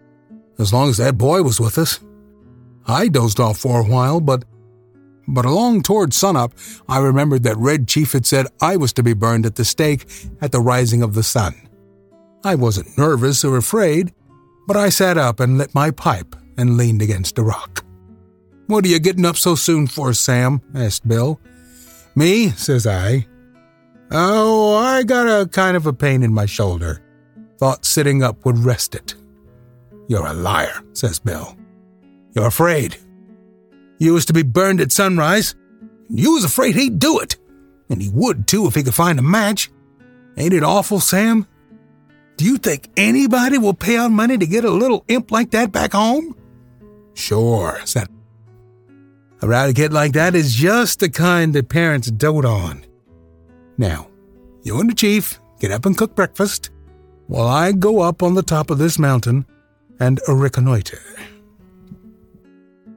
as 0.59 0.73
long 0.73 0.91
as 0.91 0.99
that 0.99 1.17
boy 1.17 1.43
was 1.43 1.59
with 1.59 1.79
us. 1.79 2.01
I 2.87 3.09
dozed 3.09 3.41
off 3.41 3.59
for 3.59 3.81
a 3.81 3.85
while, 3.85 4.21
but 4.21 4.45
but 5.29 5.45
along 5.45 5.83
toward 5.83 6.13
sunup, 6.13 6.53
I 6.89 6.99
remembered 6.99 7.45
that 7.45 7.57
Red 7.57 7.87
Chief 7.87 8.13
had 8.13 8.27
said 8.27 8.49
I 8.61 8.77
was 8.77 8.93
to 8.95 9.03
be 9.03 9.15
burned 9.15 9.47
at 9.47 9.55
the 9.55 9.65
stake 9.65 10.07
at 10.41 10.53
the 10.53 10.61
rising 10.61 11.03
of 11.03 11.15
the 11.15 11.23
sun. 11.23 11.55
I 12.45 12.55
wasn't 12.55 12.97
nervous 12.99 13.45
or 13.45 13.57
afraid, 13.57 14.13
but 14.67 14.77
I 14.77 14.89
sat 14.89 15.17
up 15.19 15.41
and 15.41 15.59
lit 15.59 15.75
my 15.75 15.91
pipe 15.91 16.35
and 16.57 16.77
leaned 16.77 17.03
against 17.03 17.39
a 17.39 17.43
rock. 17.43 17.85
What 18.67 18.85
are 18.85 18.89
you 18.89 18.99
getting 18.99 19.27
up 19.27 19.37
so 19.37 19.55
soon 19.55 19.87
for, 19.87 20.13
Sam? 20.13 20.61
asked 20.75 21.07
Bill. 21.07 21.41
Me, 22.15 22.51
says 22.51 22.87
I. 22.87 23.27
Oh, 24.11 24.77
I 24.77 25.03
got 25.05 25.27
a 25.27 25.49
kind 25.49 25.77
of 25.77 25.87
a 25.87 25.93
pain 25.93 26.23
in 26.23 26.33
my 26.33 26.47
shoulder. 26.47 27.03
Thought 27.59 27.85
sitting 27.85 28.23
up 28.23 28.45
would 28.45 28.59
rest 28.59 28.95
it. 28.95 29.15
You're 30.09 30.27
a 30.27 30.35
liar, 30.35 30.83
says 30.93 31.19
Bill. 31.19 31.57
You're 32.35 32.47
afraid. 32.47 32.97
You 33.99 34.15
was 34.15 34.27
to 34.27 34.33
be 34.33 34.43
burned 34.43 34.81
at 34.81 34.93
sunrise. 34.93 35.55
And 36.09 36.19
you 36.19 36.35
was 36.35 36.45
afraid 36.45 36.75
he'd 36.75 36.99
do 36.99 37.21
it. 37.21 37.37
And 37.89 38.03
he 38.03 38.11
would, 38.11 38.47
too, 38.47 38.67
if 38.67 38.75
he 38.75 38.83
could 38.83 38.95
find 38.95 39.19
a 39.19 39.23
match. 39.23 39.71
Ain't 40.37 40.55
it 40.55 40.65
awful, 40.65 40.99
Sam? 41.01 41.47
Do 42.43 42.49
you 42.49 42.59
think 42.59 42.91
anybody 42.97 43.57
will 43.57 43.73
pay 43.73 43.97
out 43.97 44.11
money 44.11 44.37
to 44.37 44.47
get 44.49 44.65
a 44.65 44.71
little 44.71 45.05
imp 45.07 45.31
like 45.31 45.53
that 45.53 45.71
back 45.71 45.93
home? 45.93 46.35
Sure, 47.15 47.81
said. 47.85 48.09
A 49.43 49.47
rowdy 49.47 49.75
kid 49.75 49.93
like 49.93 50.15
that 50.15 50.35
is 50.35 50.53
just 50.53 50.99
the 50.99 51.09
kind 51.09 51.55
that 51.55 51.69
parents 51.69 52.11
dote 52.11 52.45
on. 52.45 52.85
Now, 53.79 54.09
you 54.65 54.81
and 54.81 54.91
the 54.91 54.95
chief 54.97 55.39
get 55.61 55.71
up 55.71 55.87
and 55.87 55.97
cook 55.97 56.17
breakfast 56.17 56.71
while 57.29 57.47
I 57.47 57.71
go 57.71 58.01
up 58.01 58.25
on 58.25 58.35
the 58.35 58.43
top 58.43 58.71
of 58.71 58.79
this 58.79 58.99
mountain 58.99 59.47
and 60.01 60.21
reconnoiter. 60.27 60.99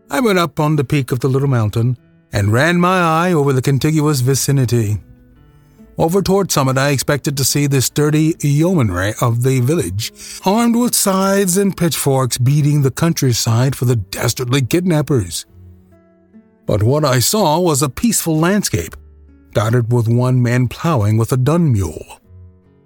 I 0.10 0.22
went 0.22 0.40
up 0.40 0.60
on 0.60 0.75
the 0.75 0.84
peak 0.84 1.12
of 1.12 1.20
the 1.20 1.30
little 1.30 1.48
mountain 1.48 2.00
and 2.34 2.52
ran 2.52 2.80
my 2.80 3.00
eye 3.00 3.34
over 3.34 3.54
the 3.54 3.62
contiguous 3.62 4.22
vicinity. 4.22 4.98
Over 5.98 6.22
toward 6.22 6.52
summit, 6.52 6.78
I 6.78 6.90
expected 6.90 7.38
to 7.38 7.46
see 7.46 7.68
the 7.68 7.82
sturdy 7.82 8.36
yeomanry 8.42 9.14
of 9.22 9.44
the 9.44 9.62
village, 9.62 10.12
armed 10.46 10.75
with 10.75 10.94
scythes 10.94 11.56
and 11.56 11.75
pitchforks, 11.75 12.38
beating 12.38 12.82
the 12.82 12.92
countryside 12.92 13.75
for 13.75 13.86
the 13.86 13.96
dastardly 13.96 14.62
kidnappers. 14.62 15.46
But 16.66 16.84
what 16.84 17.06
I 17.06 17.20
saw 17.20 17.60
was 17.60 17.82
a 17.82 17.90
peaceful 17.90 18.38
landscape 18.38 18.96
dotted 19.54 19.92
with 19.92 20.10
one 20.10 20.44
man 20.44 20.68
plowing 20.68 21.18
with 21.18 21.32
a 21.32 21.38
dun 21.38 21.72
mule. 21.72 22.20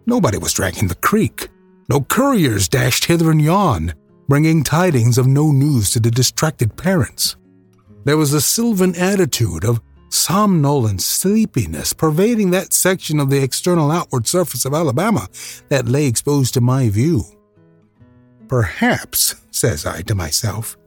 Nobody 0.05 0.37
was 0.37 0.53
dragging 0.53 0.87
the 0.87 0.95
creek. 0.95 1.49
No 1.89 2.01
couriers 2.01 2.69
dashed 2.69 3.05
hither 3.05 3.31
and 3.31 3.41
yon, 3.41 3.95
bringing 4.27 4.63
tidings 4.63 5.17
of 5.17 5.25
no 5.25 5.51
news 5.51 5.89
to 5.91 5.99
the 5.99 6.11
distracted 6.11 6.77
parents. 6.77 7.35
There 8.05 8.17
was 8.17 8.33
a 8.33 8.41
sylvan 8.41 8.95
attitude 8.95 9.65
of 9.65 9.81
somnolent 10.09 11.01
sleepiness 11.01 11.93
pervading 11.93 12.51
that 12.51 12.73
section 12.73 13.19
of 13.19 13.29
the 13.29 13.41
external 13.41 13.91
outward 13.91 14.27
surface 14.27 14.65
of 14.65 14.73
Alabama 14.73 15.27
that 15.69 15.87
lay 15.87 16.05
exposed 16.05 16.53
to 16.55 16.61
my 16.61 16.89
view. 16.89 17.23
Perhaps, 18.47 19.35
says 19.51 19.85
I 19.85 20.01
to 20.03 20.15
myself, 20.15 20.77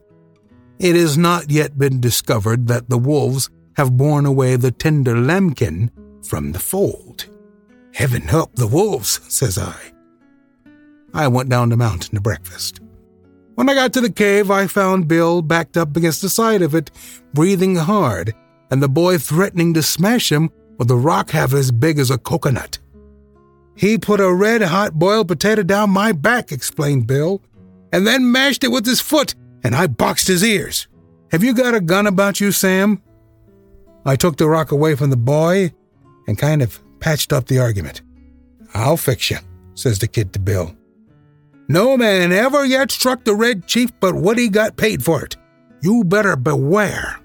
it 0.79 0.95
has 0.95 1.17
not 1.17 1.49
yet 1.49 1.77
been 1.77 2.01
discovered 2.01 2.67
that 2.67 2.89
the 2.89 2.97
wolves 2.97 3.49
have 3.77 3.97
borne 3.97 4.25
away 4.25 4.55
the 4.55 4.71
tender 4.71 5.17
lambkin 5.17 5.91
from 6.23 6.51
the 6.51 6.59
fold. 6.59 7.27
Heaven 7.93 8.23
help 8.23 8.55
the 8.55 8.67
wolves, 8.67 9.19
says 9.33 9.57
I. 9.57 9.75
I 11.13 11.27
went 11.27 11.49
down 11.49 11.69
the 11.69 11.77
mountain 11.77 12.15
to 12.15 12.21
breakfast. 12.21 12.81
When 13.55 13.69
I 13.69 13.75
got 13.75 13.93
to 13.93 14.01
the 14.01 14.11
cave, 14.11 14.49
I 14.49 14.65
found 14.65 15.07
Bill 15.07 15.43
backed 15.43 15.77
up 15.77 15.95
against 15.95 16.23
the 16.23 16.29
side 16.29 16.63
of 16.63 16.73
it, 16.73 16.89
breathing 17.33 17.75
hard, 17.75 18.33
and 18.73 18.81
the 18.81 18.89
boy 18.89 19.19
threatening 19.19 19.71
to 19.71 19.83
smash 19.83 20.31
him 20.31 20.49
with 20.79 20.89
a 20.89 20.95
rock 20.95 21.29
half 21.29 21.53
as 21.53 21.69
big 21.69 21.99
as 21.99 22.09
a 22.09 22.17
coconut. 22.17 22.79
He 23.75 23.99
put 23.99 24.19
a 24.19 24.33
red 24.33 24.63
hot 24.63 24.95
boiled 24.95 25.27
potato 25.27 25.61
down 25.61 25.91
my 25.91 26.11
back, 26.11 26.51
explained 26.51 27.05
Bill, 27.05 27.39
and 27.91 28.07
then 28.07 28.31
mashed 28.31 28.63
it 28.63 28.71
with 28.71 28.87
his 28.87 28.99
foot, 28.99 29.35
and 29.63 29.75
I 29.75 29.85
boxed 29.85 30.27
his 30.27 30.43
ears. 30.43 30.87
Have 31.31 31.43
you 31.43 31.53
got 31.53 31.75
a 31.75 31.79
gun 31.79 32.07
about 32.07 32.39
you, 32.39 32.51
Sam? 32.51 32.99
I 34.07 34.15
took 34.15 34.37
the 34.37 34.49
rock 34.49 34.71
away 34.71 34.95
from 34.95 35.11
the 35.11 35.17
boy 35.17 35.71
and 36.27 36.35
kind 36.35 36.63
of 36.63 36.79
patched 36.99 37.31
up 37.31 37.45
the 37.45 37.59
argument. 37.59 38.01
I'll 38.73 38.97
fix 38.97 39.29
you, 39.29 39.37
says 39.75 39.99
the 39.99 40.07
kid 40.07 40.33
to 40.33 40.39
Bill. 40.39 40.75
No 41.67 41.95
man 41.95 42.31
ever 42.31 42.65
yet 42.65 42.89
struck 42.89 43.23
the 43.23 43.35
Red 43.35 43.67
Chief 43.67 43.91
but 43.99 44.15
what 44.15 44.39
he 44.39 44.49
got 44.49 44.77
paid 44.77 45.03
for 45.03 45.23
it. 45.23 45.37
You 45.83 46.03
better 46.03 46.35
beware. 46.35 47.19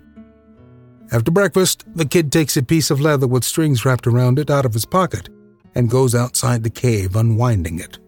After 1.11 1.31
breakfast, 1.31 1.85
the 1.95 2.05
kid 2.05 2.31
takes 2.31 2.57
a 2.57 2.62
piece 2.62 2.91
of 2.91 3.00
leather 3.00 3.27
with 3.27 3.45
strings 3.45 3.85
wrapped 3.85 4.07
around 4.07 4.38
it 4.38 4.50
out 4.50 4.67
of 4.67 4.75
his 4.75 4.85
pocket 4.85 5.29
and 5.75 5.91
goes 5.91 6.15
outside 6.15 6.62
the 6.62 6.71
cave, 6.71 7.17
unwinding 7.17 7.79
it. 7.79 7.99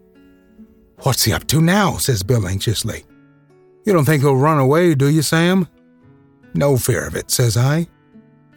What's 0.99 1.23
he 1.23 1.33
up 1.33 1.47
to 1.47 1.61
now? 1.61 1.97
says 1.97 2.21
Bill 2.21 2.47
anxiously. 2.47 3.05
You 3.85 3.93
don't 3.93 4.05
think 4.05 4.21
he'll 4.21 4.35
run 4.35 4.59
away, 4.59 4.93
do 4.93 5.07
you, 5.07 5.23
Sam? 5.23 5.67
No 6.53 6.77
fear 6.77 7.07
of 7.07 7.15
it, 7.15 7.31
says 7.31 7.57
I. 7.57 7.87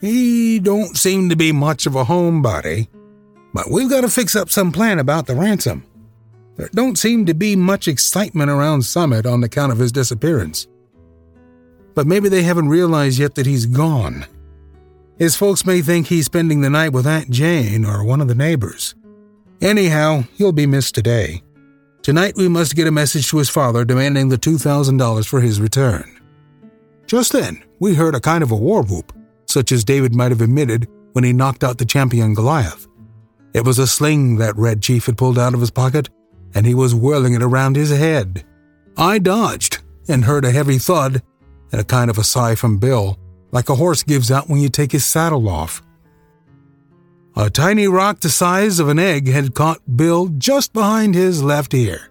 He 0.00 0.58
don't 0.58 0.98
seem 0.98 1.30
to 1.30 1.36
be 1.36 1.52
much 1.52 1.86
of 1.86 1.94
a 1.94 2.04
homebody, 2.04 2.88
but 3.54 3.70
we've 3.70 3.88
got 3.88 4.02
to 4.02 4.10
fix 4.10 4.36
up 4.36 4.50
some 4.50 4.72
plan 4.72 4.98
about 4.98 5.26
the 5.26 5.34
ransom. 5.34 5.86
There 6.56 6.68
don't 6.74 6.98
seem 6.98 7.24
to 7.26 7.34
be 7.34 7.56
much 7.56 7.88
excitement 7.88 8.50
around 8.50 8.82
Summit 8.82 9.24
on 9.24 9.42
account 9.42 9.72
of 9.72 9.78
his 9.78 9.92
disappearance. 9.92 10.66
But 11.94 12.06
maybe 12.06 12.28
they 12.28 12.42
haven't 12.42 12.68
realized 12.68 13.18
yet 13.18 13.36
that 13.36 13.46
he's 13.46 13.66
gone. 13.66 14.26
His 15.16 15.36
folks 15.36 15.64
may 15.64 15.80
think 15.80 16.08
he's 16.08 16.26
spending 16.26 16.60
the 16.60 16.70
night 16.70 16.92
with 16.92 17.06
Aunt 17.06 17.30
Jane 17.30 17.84
or 17.84 18.02
one 18.02 18.20
of 18.20 18.26
the 18.26 18.34
neighbors. 18.34 18.96
Anyhow, 19.60 20.24
he'll 20.34 20.52
be 20.52 20.66
missed 20.66 20.94
today. 20.94 21.42
Tonight 22.02 22.34
we 22.36 22.48
must 22.48 22.74
get 22.74 22.88
a 22.88 22.92
message 22.92 23.28
to 23.30 23.38
his 23.38 23.48
father 23.48 23.84
demanding 23.84 24.28
the 24.28 24.36
$2,000 24.36 25.26
for 25.26 25.40
his 25.40 25.60
return. 25.60 26.20
Just 27.06 27.32
then, 27.32 27.62
we 27.78 27.94
heard 27.94 28.16
a 28.16 28.20
kind 28.20 28.42
of 28.42 28.50
a 28.50 28.56
war 28.56 28.82
whoop, 28.82 29.12
such 29.46 29.70
as 29.70 29.84
David 29.84 30.14
might 30.14 30.32
have 30.32 30.42
emitted 30.42 30.88
when 31.12 31.22
he 31.22 31.32
knocked 31.32 31.62
out 31.62 31.78
the 31.78 31.84
champion 31.84 32.34
Goliath. 32.34 32.88
It 33.54 33.64
was 33.64 33.78
a 33.78 33.86
sling 33.86 34.38
that 34.38 34.56
Red 34.56 34.82
Chief 34.82 35.06
had 35.06 35.16
pulled 35.16 35.38
out 35.38 35.54
of 35.54 35.60
his 35.60 35.70
pocket, 35.70 36.10
and 36.54 36.66
he 36.66 36.74
was 36.74 36.94
whirling 36.94 37.34
it 37.34 37.42
around 37.42 37.76
his 37.76 37.90
head. 37.90 38.44
I 38.96 39.20
dodged 39.20 39.78
and 40.08 40.24
heard 40.24 40.44
a 40.44 40.50
heavy 40.50 40.78
thud 40.78 41.22
and 41.70 41.80
a 41.80 41.84
kind 41.84 42.10
of 42.10 42.18
a 42.18 42.24
sigh 42.24 42.56
from 42.56 42.78
Bill 42.78 43.16
like 43.54 43.68
a 43.68 43.76
horse 43.76 44.02
gives 44.02 44.32
out 44.32 44.50
when 44.50 44.60
you 44.60 44.68
take 44.68 44.90
his 44.90 45.06
saddle 45.06 45.48
off. 45.48 45.80
A 47.36 47.48
tiny 47.48 47.86
rock 47.86 48.20
the 48.20 48.28
size 48.28 48.80
of 48.80 48.88
an 48.88 48.98
egg 48.98 49.28
had 49.28 49.54
caught 49.54 49.96
Bill 49.96 50.26
just 50.26 50.72
behind 50.72 51.14
his 51.14 51.42
left 51.42 51.72
ear. 51.72 52.10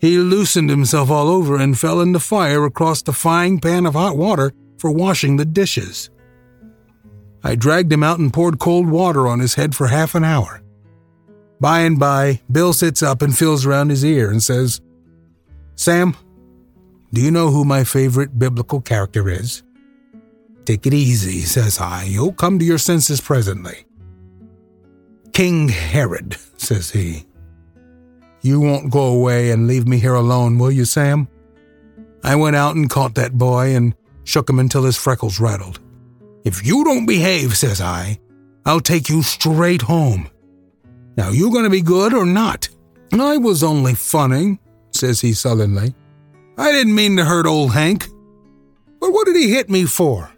He 0.00 0.18
loosened 0.18 0.68
himself 0.68 1.10
all 1.10 1.28
over 1.28 1.56
and 1.56 1.78
fell 1.78 2.00
in 2.00 2.12
the 2.12 2.20
fire 2.20 2.64
across 2.64 3.02
the 3.02 3.12
frying 3.12 3.60
pan 3.60 3.86
of 3.86 3.94
hot 3.94 4.16
water 4.16 4.52
for 4.78 4.90
washing 4.90 5.36
the 5.36 5.44
dishes. 5.44 6.10
I 7.44 7.54
dragged 7.54 7.92
him 7.92 8.02
out 8.02 8.18
and 8.18 8.32
poured 8.32 8.58
cold 8.58 8.88
water 8.88 9.28
on 9.28 9.38
his 9.38 9.54
head 9.54 9.76
for 9.76 9.86
half 9.86 10.16
an 10.16 10.24
hour. 10.24 10.60
By 11.60 11.80
and 11.80 11.98
by, 12.00 12.40
Bill 12.50 12.72
sits 12.72 13.02
up 13.02 13.22
and 13.22 13.36
feels 13.36 13.64
around 13.64 13.90
his 13.90 14.04
ear 14.04 14.30
and 14.30 14.42
says, 14.42 14.80
Sam, 15.76 16.16
do 17.12 17.20
you 17.20 17.30
know 17.30 17.50
who 17.50 17.64
my 17.64 17.84
favorite 17.84 18.38
biblical 18.38 18.80
character 18.80 19.28
is? 19.28 19.62
Take 20.68 20.84
it 20.84 20.92
easy, 20.92 21.40
says 21.40 21.80
I. 21.80 22.02
You'll 22.02 22.34
come 22.34 22.58
to 22.58 22.64
your 22.66 22.76
senses 22.76 23.22
presently. 23.22 23.86
King 25.32 25.70
Herod, 25.70 26.36
says 26.58 26.90
he. 26.90 27.24
You 28.42 28.60
won't 28.60 28.92
go 28.92 29.06
away 29.06 29.50
and 29.50 29.66
leave 29.66 29.88
me 29.88 29.98
here 29.98 30.12
alone, 30.12 30.58
will 30.58 30.70
you, 30.70 30.84
Sam? 30.84 31.26
I 32.22 32.36
went 32.36 32.54
out 32.54 32.76
and 32.76 32.90
caught 32.90 33.14
that 33.14 33.38
boy 33.38 33.76
and 33.76 33.94
shook 34.24 34.50
him 34.50 34.58
until 34.58 34.84
his 34.84 34.98
freckles 34.98 35.40
rattled. 35.40 35.80
If 36.44 36.66
you 36.66 36.84
don't 36.84 37.06
behave, 37.06 37.56
says 37.56 37.80
I, 37.80 38.18
I'll 38.66 38.80
take 38.80 39.08
you 39.08 39.22
straight 39.22 39.80
home. 39.80 40.28
Now, 41.16 41.30
you 41.30 41.50
going 41.50 41.64
to 41.64 41.70
be 41.70 41.80
good 41.80 42.12
or 42.12 42.26
not? 42.26 42.68
I 43.10 43.38
was 43.38 43.62
only 43.62 43.94
funning, 43.94 44.58
says 44.90 45.22
he 45.22 45.32
sullenly. 45.32 45.94
I 46.58 46.72
didn't 46.72 46.94
mean 46.94 47.16
to 47.16 47.24
hurt 47.24 47.46
old 47.46 47.72
Hank. 47.72 48.06
But 49.00 49.12
what 49.12 49.24
did 49.24 49.36
he 49.36 49.48
hit 49.48 49.70
me 49.70 49.86
for? 49.86 50.30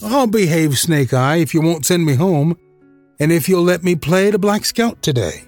I'll 0.00 0.26
behave, 0.26 0.78
Snake 0.78 1.12
Eye, 1.12 1.36
if 1.36 1.54
you 1.54 1.60
won't 1.60 1.84
send 1.84 2.06
me 2.06 2.14
home, 2.14 2.56
and 3.20 3.30
if 3.30 3.48
you'll 3.48 3.62
let 3.62 3.82
me 3.82 3.94
play 3.94 4.30
the 4.30 4.38
Black 4.38 4.64
Scout 4.64 5.02
today. 5.02 5.44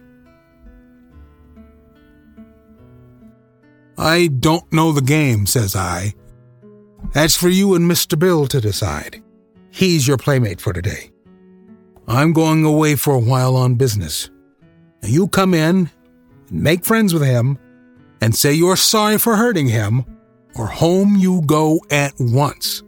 I 3.96 4.26
don't 4.26 4.70
know 4.72 4.92
the 4.92 5.00
game, 5.00 5.46
says 5.46 5.76
I. 5.76 6.14
That's 7.12 7.36
for 7.36 7.48
you 7.48 7.74
and 7.74 7.90
Mr. 7.90 8.18
Bill 8.18 8.46
to 8.48 8.60
decide. 8.60 9.22
He's 9.70 10.06
your 10.06 10.16
playmate 10.16 10.60
for 10.60 10.72
today. 10.72 11.10
I'm 12.06 12.32
going 12.32 12.64
away 12.64 12.96
for 12.96 13.14
a 13.14 13.20
while 13.20 13.56
on 13.56 13.76
business. 13.76 14.30
Now 15.02 15.08
you 15.08 15.28
come 15.28 15.54
in 15.54 15.90
and 16.48 16.62
make 16.62 16.84
friends 16.84 17.14
with 17.14 17.24
him 17.24 17.58
and 18.20 18.34
say 18.34 18.52
you're 18.52 18.76
sorry 18.76 19.18
for 19.18 19.36
hurting 19.36 19.68
him, 19.68 20.04
or 20.56 20.66
home 20.66 21.16
you 21.16 21.42
go 21.42 21.80
at 21.90 22.14
once. 22.18 22.82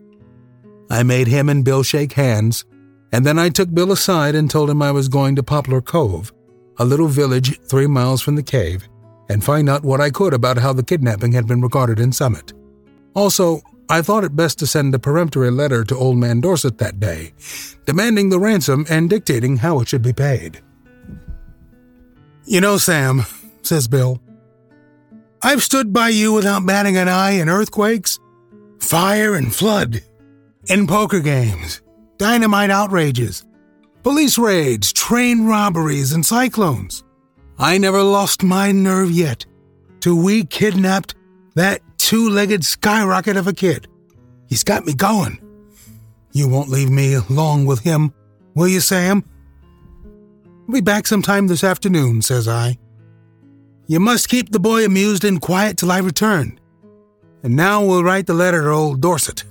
I 0.90 1.02
made 1.02 1.26
him 1.26 1.48
and 1.48 1.64
Bill 1.64 1.82
shake 1.82 2.12
hands, 2.12 2.64
and 3.12 3.24
then 3.26 3.38
I 3.38 3.48
took 3.48 3.72
Bill 3.72 3.92
aside 3.92 4.34
and 4.34 4.50
told 4.50 4.70
him 4.70 4.82
I 4.82 4.92
was 4.92 5.08
going 5.08 5.36
to 5.36 5.42
Poplar 5.42 5.80
Cove, 5.80 6.32
a 6.78 6.84
little 6.84 7.08
village 7.08 7.58
three 7.62 7.86
miles 7.86 8.22
from 8.22 8.36
the 8.36 8.42
cave, 8.42 8.88
and 9.28 9.42
find 9.42 9.68
out 9.68 9.84
what 9.84 10.00
I 10.00 10.10
could 10.10 10.32
about 10.32 10.58
how 10.58 10.72
the 10.72 10.84
kidnapping 10.84 11.32
had 11.32 11.46
been 11.46 11.60
regarded 11.60 11.98
in 11.98 12.12
Summit. 12.12 12.52
Also, 13.14 13.62
I 13.88 14.02
thought 14.02 14.24
it 14.24 14.36
best 14.36 14.58
to 14.60 14.66
send 14.66 14.94
a 14.94 14.98
peremptory 14.98 15.50
letter 15.50 15.84
to 15.84 15.96
Old 15.96 16.18
Man 16.18 16.40
Dorset 16.40 16.78
that 16.78 17.00
day, 17.00 17.32
demanding 17.84 18.30
the 18.30 18.40
ransom 18.40 18.84
and 18.88 19.10
dictating 19.10 19.58
how 19.58 19.80
it 19.80 19.88
should 19.88 20.02
be 20.02 20.12
paid. 20.12 20.60
You 22.44 22.60
know, 22.60 22.78
Sam, 22.78 23.24
says 23.62 23.88
Bill, 23.88 24.20
I've 25.42 25.62
stood 25.62 25.92
by 25.92 26.08
you 26.08 26.32
without 26.32 26.66
batting 26.66 26.96
an 26.96 27.08
eye 27.08 27.32
in 27.32 27.48
earthquakes, 27.48 28.18
fire, 28.78 29.34
and 29.34 29.54
flood 29.54 30.02
in 30.68 30.86
poker 30.86 31.20
games, 31.20 31.82
dynamite 32.18 32.70
outrages, 32.70 33.44
police 34.02 34.38
raids, 34.38 34.92
train 34.92 35.46
robberies, 35.46 36.12
and 36.12 36.24
cyclones. 36.24 37.04
I 37.58 37.78
never 37.78 38.02
lost 38.02 38.42
my 38.42 38.72
nerve 38.72 39.10
yet 39.10 39.46
till 40.00 40.16
we 40.16 40.44
kidnapped 40.44 41.14
that 41.54 41.80
two 41.98 42.28
legged 42.28 42.64
skyrocket 42.64 43.36
of 43.36 43.46
a 43.46 43.52
kid. 43.52 43.88
He's 44.46 44.64
got 44.64 44.84
me 44.84 44.94
going. 44.94 45.38
You 46.32 46.48
won't 46.48 46.68
leave 46.68 46.90
me 46.90 47.18
long 47.30 47.64
with 47.64 47.80
him, 47.80 48.12
will 48.54 48.68
you, 48.68 48.80
Sam? 48.80 49.24
Be 50.70 50.80
back 50.80 51.06
sometime 51.06 51.46
this 51.46 51.64
afternoon, 51.64 52.22
says 52.22 52.46
I. 52.46 52.76
You 53.86 54.00
must 54.00 54.28
keep 54.28 54.50
the 54.50 54.58
boy 54.58 54.84
amused 54.84 55.24
and 55.24 55.40
quiet 55.40 55.78
till 55.78 55.92
I 55.92 55.98
return. 55.98 56.58
And 57.42 57.54
now 57.54 57.84
we'll 57.84 58.02
write 58.02 58.26
the 58.26 58.34
letter 58.34 58.62
to 58.62 58.70
old 58.70 59.00
Dorset. 59.00 59.44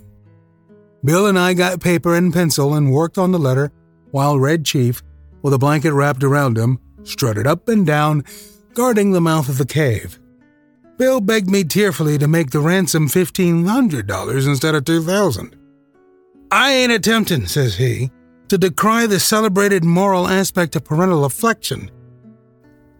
Bill 1.05 1.27
and 1.27 1.38
I 1.38 1.53
got 1.53 1.81
paper 1.81 2.15
and 2.15 2.33
pencil 2.33 2.74
and 2.74 2.91
worked 2.91 3.19
on 3.19 3.31
the 3.31 3.38
letter 3.38 3.71
while 4.09 4.39
Red 4.39 4.65
Chief, 4.65 5.03
with 5.43 5.53
a 5.53 5.59
blanket 5.59 5.93
wrapped 5.93 6.24
around 6.24 6.57
him, 6.57 6.79
strutted 7.03 7.45
up 7.45 7.69
and 7.69 7.85
down, 7.85 8.24
guarding 8.74 9.12
the 9.12 9.21
mouth 9.21 9.47
of 9.47 9.59
the 9.59 9.67
cave. 9.67 10.19
Bill 10.97 11.21
begged 11.21 11.50
me 11.50 11.63
tearfully 11.63 12.17
to 12.17 12.27
make 12.27 12.50
the 12.50 12.59
ransom 12.59 13.07
$1,500 13.07 14.47
instead 14.47 14.74
of 14.74 14.85
2000 14.85 15.55
I 16.51 16.71
ain't 16.74 16.91
attempting, 16.91 17.45
says 17.45 17.75
he, 17.75 18.09
to 18.47 18.57
decry 18.57 19.05
the 19.05 19.19
celebrated 19.19 19.83
moral 19.83 20.27
aspect 20.27 20.75
of 20.75 20.85
parental 20.85 21.25
affection. 21.25 21.91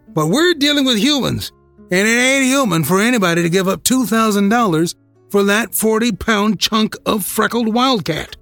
But 0.08 0.28
we're 0.28 0.54
dealing 0.54 0.84
with 0.84 0.98
humans, 0.98 1.50
and 1.90 2.06
it 2.06 2.18
ain't 2.18 2.44
human 2.44 2.84
for 2.84 3.00
anybody 3.00 3.42
to 3.42 3.50
give 3.50 3.66
up 3.66 3.82
$2,000 3.82 4.94
for 5.30 5.44
that 5.44 5.74
40 5.74 6.12
pound 6.12 6.60
chunk 6.60 6.96
of 7.04 7.24
freckled 7.24 7.72
wildcat. 7.72 8.36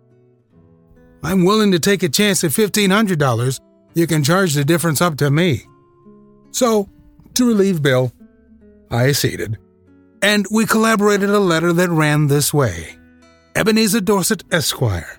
I'm 1.23 1.45
willing 1.45 1.73
to 1.73 1.79
take 1.79 2.03
a 2.03 2.09
chance 2.09 2.45
at 2.45 2.51
$1,500. 2.51 3.61
You 3.95 4.07
can 4.07 4.23
charge 4.23 4.55
the 4.55 4.65
difference 4.65 5.01
up 5.01 5.17
to 5.17 5.31
me. 5.31 5.63
So, 6.51 6.89
to 7.35 7.49
relieve 7.49 7.83
Bill, 7.83 8.13
I 8.91 9.09
acceded, 9.09 9.59
and 10.23 10.47
we 10.51 10.67
collaborated 10.67 11.31
a 11.31 11.41
letter 11.41 11.73
that 11.73 11.91
ran 11.91 12.27
this 12.27 12.53
way 12.53 12.97
Ebenezer 13.57 14.01
Dorset, 14.01 14.45
Esquire. 14.53 15.19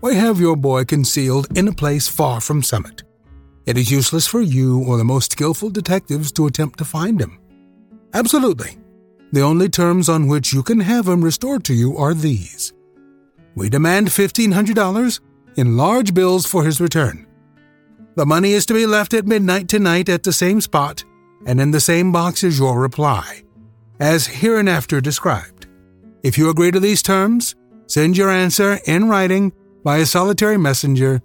We 0.00 0.14
have 0.14 0.40
your 0.40 0.56
boy 0.56 0.84
concealed 0.84 1.56
in 1.58 1.68
a 1.68 1.72
place 1.72 2.08
far 2.08 2.40
from 2.40 2.62
Summit. 2.62 3.02
It 3.66 3.76
is 3.76 3.90
useless 3.90 4.26
for 4.26 4.40
you 4.40 4.84
or 4.84 4.96
the 4.96 5.04
most 5.04 5.32
skillful 5.32 5.70
detectives 5.70 6.30
to 6.32 6.46
attempt 6.46 6.78
to 6.78 6.84
find 6.84 7.20
him. 7.20 7.40
Absolutely. 8.14 8.78
The 9.32 9.40
only 9.42 9.68
terms 9.68 10.08
on 10.08 10.28
which 10.28 10.52
you 10.52 10.62
can 10.62 10.80
have 10.80 11.08
him 11.08 11.22
restored 11.22 11.64
to 11.64 11.74
you 11.74 11.96
are 11.96 12.14
these. 12.14 12.72
We 13.54 13.68
demand 13.68 14.08
$1,500 14.08 15.20
in 15.56 15.76
large 15.76 16.14
bills 16.14 16.46
for 16.46 16.64
his 16.64 16.80
return. 16.80 17.26
The 18.14 18.26
money 18.26 18.52
is 18.52 18.66
to 18.66 18.74
be 18.74 18.86
left 18.86 19.14
at 19.14 19.26
midnight 19.26 19.68
tonight 19.68 20.08
at 20.08 20.22
the 20.22 20.32
same 20.32 20.60
spot 20.60 21.04
and 21.44 21.60
in 21.60 21.70
the 21.70 21.80
same 21.80 22.12
box 22.12 22.44
as 22.44 22.58
your 22.58 22.78
reply, 22.80 23.42
as 24.00 24.26
hereinafter 24.26 25.00
described. 25.00 25.66
If 26.22 26.38
you 26.38 26.48
agree 26.50 26.70
to 26.70 26.80
these 26.80 27.02
terms, 27.02 27.54
send 27.86 28.16
your 28.16 28.30
answer 28.30 28.78
in 28.86 29.08
writing 29.08 29.52
by 29.84 29.98
a 29.98 30.06
solitary 30.06 30.56
messenger 30.56 31.20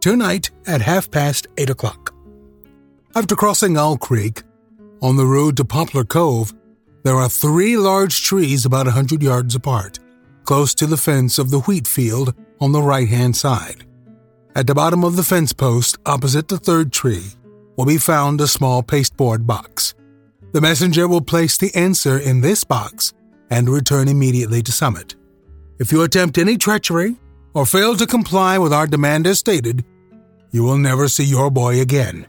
tonight 0.00 0.50
at 0.66 0.80
half 0.80 1.10
past 1.10 1.46
eight 1.58 1.70
o'clock. 1.70 2.14
After 3.14 3.34
crossing 3.34 3.76
Owl 3.76 3.98
Creek, 3.98 4.42
on 5.02 5.16
the 5.16 5.26
road 5.26 5.56
to 5.56 5.64
Poplar 5.64 6.04
Cove, 6.04 6.54
there 7.02 7.16
are 7.16 7.28
three 7.28 7.76
large 7.76 8.22
trees 8.22 8.64
about 8.64 8.86
a 8.86 8.92
hundred 8.92 9.22
yards 9.22 9.54
apart, 9.54 9.98
close 10.44 10.74
to 10.74 10.86
the 10.86 10.96
fence 10.96 11.38
of 11.38 11.50
the 11.50 11.60
wheat 11.60 11.86
field 11.86 12.34
on 12.60 12.72
the 12.72 12.82
right 12.82 13.08
hand 13.08 13.36
side. 13.36 13.84
At 14.54 14.66
the 14.66 14.74
bottom 14.74 15.04
of 15.04 15.16
the 15.16 15.22
fence 15.22 15.52
post, 15.52 15.96
opposite 16.04 16.48
the 16.48 16.58
third 16.58 16.92
tree, 16.92 17.26
will 17.76 17.86
be 17.86 17.98
found 17.98 18.40
a 18.40 18.48
small 18.48 18.82
pasteboard 18.82 19.46
box. 19.46 19.94
The 20.52 20.60
messenger 20.60 21.06
will 21.06 21.20
place 21.20 21.56
the 21.56 21.74
answer 21.74 22.18
in 22.18 22.40
this 22.40 22.64
box 22.64 23.14
and 23.48 23.68
return 23.68 24.08
immediately 24.08 24.62
to 24.62 24.72
Summit. 24.72 25.14
If 25.78 25.92
you 25.92 26.02
attempt 26.02 26.36
any 26.36 26.58
treachery 26.58 27.16
or 27.54 27.64
fail 27.64 27.96
to 27.96 28.06
comply 28.06 28.58
with 28.58 28.72
our 28.72 28.86
demand 28.86 29.26
as 29.26 29.38
stated, 29.38 29.84
you 30.50 30.64
will 30.64 30.78
never 30.78 31.08
see 31.08 31.24
your 31.24 31.50
boy 31.50 31.80
again. 31.80 32.26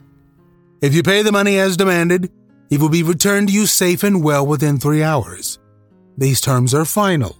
If 0.80 0.94
you 0.94 1.02
pay 1.02 1.22
the 1.22 1.32
money 1.32 1.58
as 1.58 1.76
demanded, 1.76 2.30
he 2.72 2.78
will 2.78 2.88
be 2.88 3.02
returned 3.02 3.48
to 3.48 3.52
you 3.52 3.66
safe 3.66 4.02
and 4.02 4.24
well 4.24 4.46
within 4.46 4.78
three 4.78 5.02
hours. 5.02 5.58
These 6.16 6.40
terms 6.40 6.72
are 6.72 6.86
final, 6.86 7.36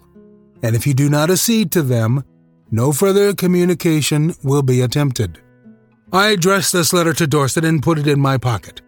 and 0.62 0.76
if 0.76 0.86
you 0.86 0.92
do 0.92 1.08
not 1.08 1.30
accede 1.30 1.72
to 1.72 1.80
them, 1.80 2.22
no 2.70 2.92
further 2.92 3.32
communication 3.32 4.34
will 4.44 4.60
be 4.60 4.82
attempted. 4.82 5.40
I 6.12 6.32
addressed 6.32 6.74
this 6.74 6.92
letter 6.92 7.14
to 7.14 7.26
Dorset 7.26 7.64
and 7.64 7.82
put 7.82 7.98
it 7.98 8.06
in 8.06 8.20
my 8.20 8.36
pocket. 8.36 8.82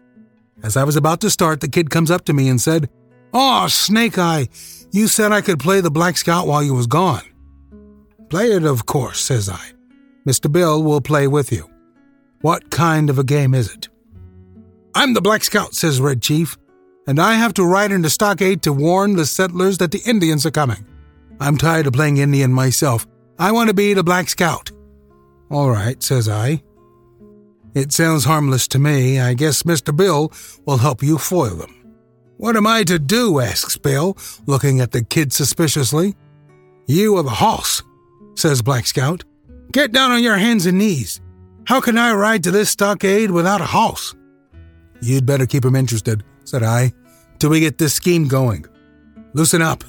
As 0.63 0.77
I 0.77 0.85
was 0.85 0.97
about 0.97 1.23
to 1.23 1.31
start, 1.31 1.63
the 1.63 1.69
kid 1.69 1.89
comes 1.89 2.11
up 2.11 2.27
to 2.27 2.35
me 2.35 2.51
and 2.51 2.61
said, 2.61 2.91
Oh, 3.33 3.67
Snake 3.69 4.19
Eye, 4.19 4.51
you 4.93 5.09
said 5.09 5.33
I 5.33 5.41
could 5.41 5.61
play 5.61 5.81
the 5.81 5.91
Black 5.91 6.19
Scout 6.19 6.47
while 6.47 6.63
you 6.63 6.75
was 6.75 6.87
gone. 6.87 7.23
Play 8.29 8.53
it, 8.53 8.65
of 8.65 8.85
course, 8.85 9.19
says 9.19 9.49
I. 9.49 9.73
Mr. 10.29 10.53
Bill 10.53 10.83
will 10.83 11.01
play 11.01 11.27
with 11.27 11.51
you. 11.51 11.71
What 12.43 12.69
kind 12.69 13.09
of 13.09 13.19
a 13.19 13.25
game 13.25 13.55
is 13.55 13.73
it? 13.73 13.89
I'm 14.97 15.13
the 15.13 15.21
Black 15.21 15.43
Scout, 15.43 15.75
says 15.75 16.01
Red 16.01 16.23
Chief, 16.23 16.57
and 17.07 17.19
I 17.19 17.35
have 17.35 17.53
to 17.55 17.65
ride 17.65 17.91
into 17.91 18.09
Stockade 18.09 18.63
to 18.63 18.73
warn 18.73 19.17
the 19.17 19.27
settlers 19.27 19.79
that 19.79 19.91
the 19.91 20.01
Indians 20.07 20.47
are 20.47 20.53
coming. 20.53 20.87
I'm 21.41 21.57
tired 21.57 21.89
of 21.89 21.95
playing 21.95 22.19
Indian 22.19 22.53
myself. 22.53 23.07
I 23.39 23.51
want 23.51 23.69
to 23.69 23.75
be 23.75 23.93
the 23.93 24.05
Black 24.05 24.29
Scout. 24.29 24.71
All 25.51 25.71
right, 25.71 26.01
says 26.01 26.29
I. 26.29 26.63
It 27.75 27.93
sounds 27.93 28.25
harmless 28.25 28.69
to 28.69 28.79
me. 28.79 29.19
I 29.19 29.35
guess 29.35 29.65
Mr. 29.65 29.95
Bill 29.95 30.33
will 30.65 30.79
help 30.79 31.03
you 31.03 31.19
foil 31.19 31.57
them. 31.57 31.75
What 32.37 32.57
am 32.57 32.67
I 32.67 32.85
to 32.85 33.01
do? 33.01 33.41
asks 33.41 33.77
Bill, 33.77 34.17
looking 34.47 34.81
at 34.81 34.93
the 34.93 35.03
kid 35.03 35.33
suspiciously. 35.33 36.15
You 36.87 37.17
are 37.17 37.23
the 37.25 37.31
hoss, 37.31 37.83
says 38.37 38.63
Black 38.63 38.87
Scout. 38.87 39.25
Get 39.73 39.91
down 39.91 40.13
on 40.13 40.23
your 40.23 40.37
hands 40.37 40.67
and 40.67 40.79
knees. 40.79 41.21
How 41.65 41.81
can 41.81 41.99
I 41.99 42.13
ride 42.13 42.45
to 42.45 42.53
this 42.53 42.71
stockade 42.71 43.33
without 43.33 43.61
a 43.61 43.67
hoss? 43.67 44.15
You'd 45.05 45.27
better 45.27 45.45
keep 45.45 45.65
him 45.65 45.77
interested, 45.77 46.25
said 46.45 46.63
I, 46.63 46.93
till 47.39 47.51
we 47.51 47.61
get 47.61 47.77
this 47.77 47.93
scheme 47.93 48.27
going. 48.27 48.65
Loosen 49.35 49.61
up. 49.61 49.85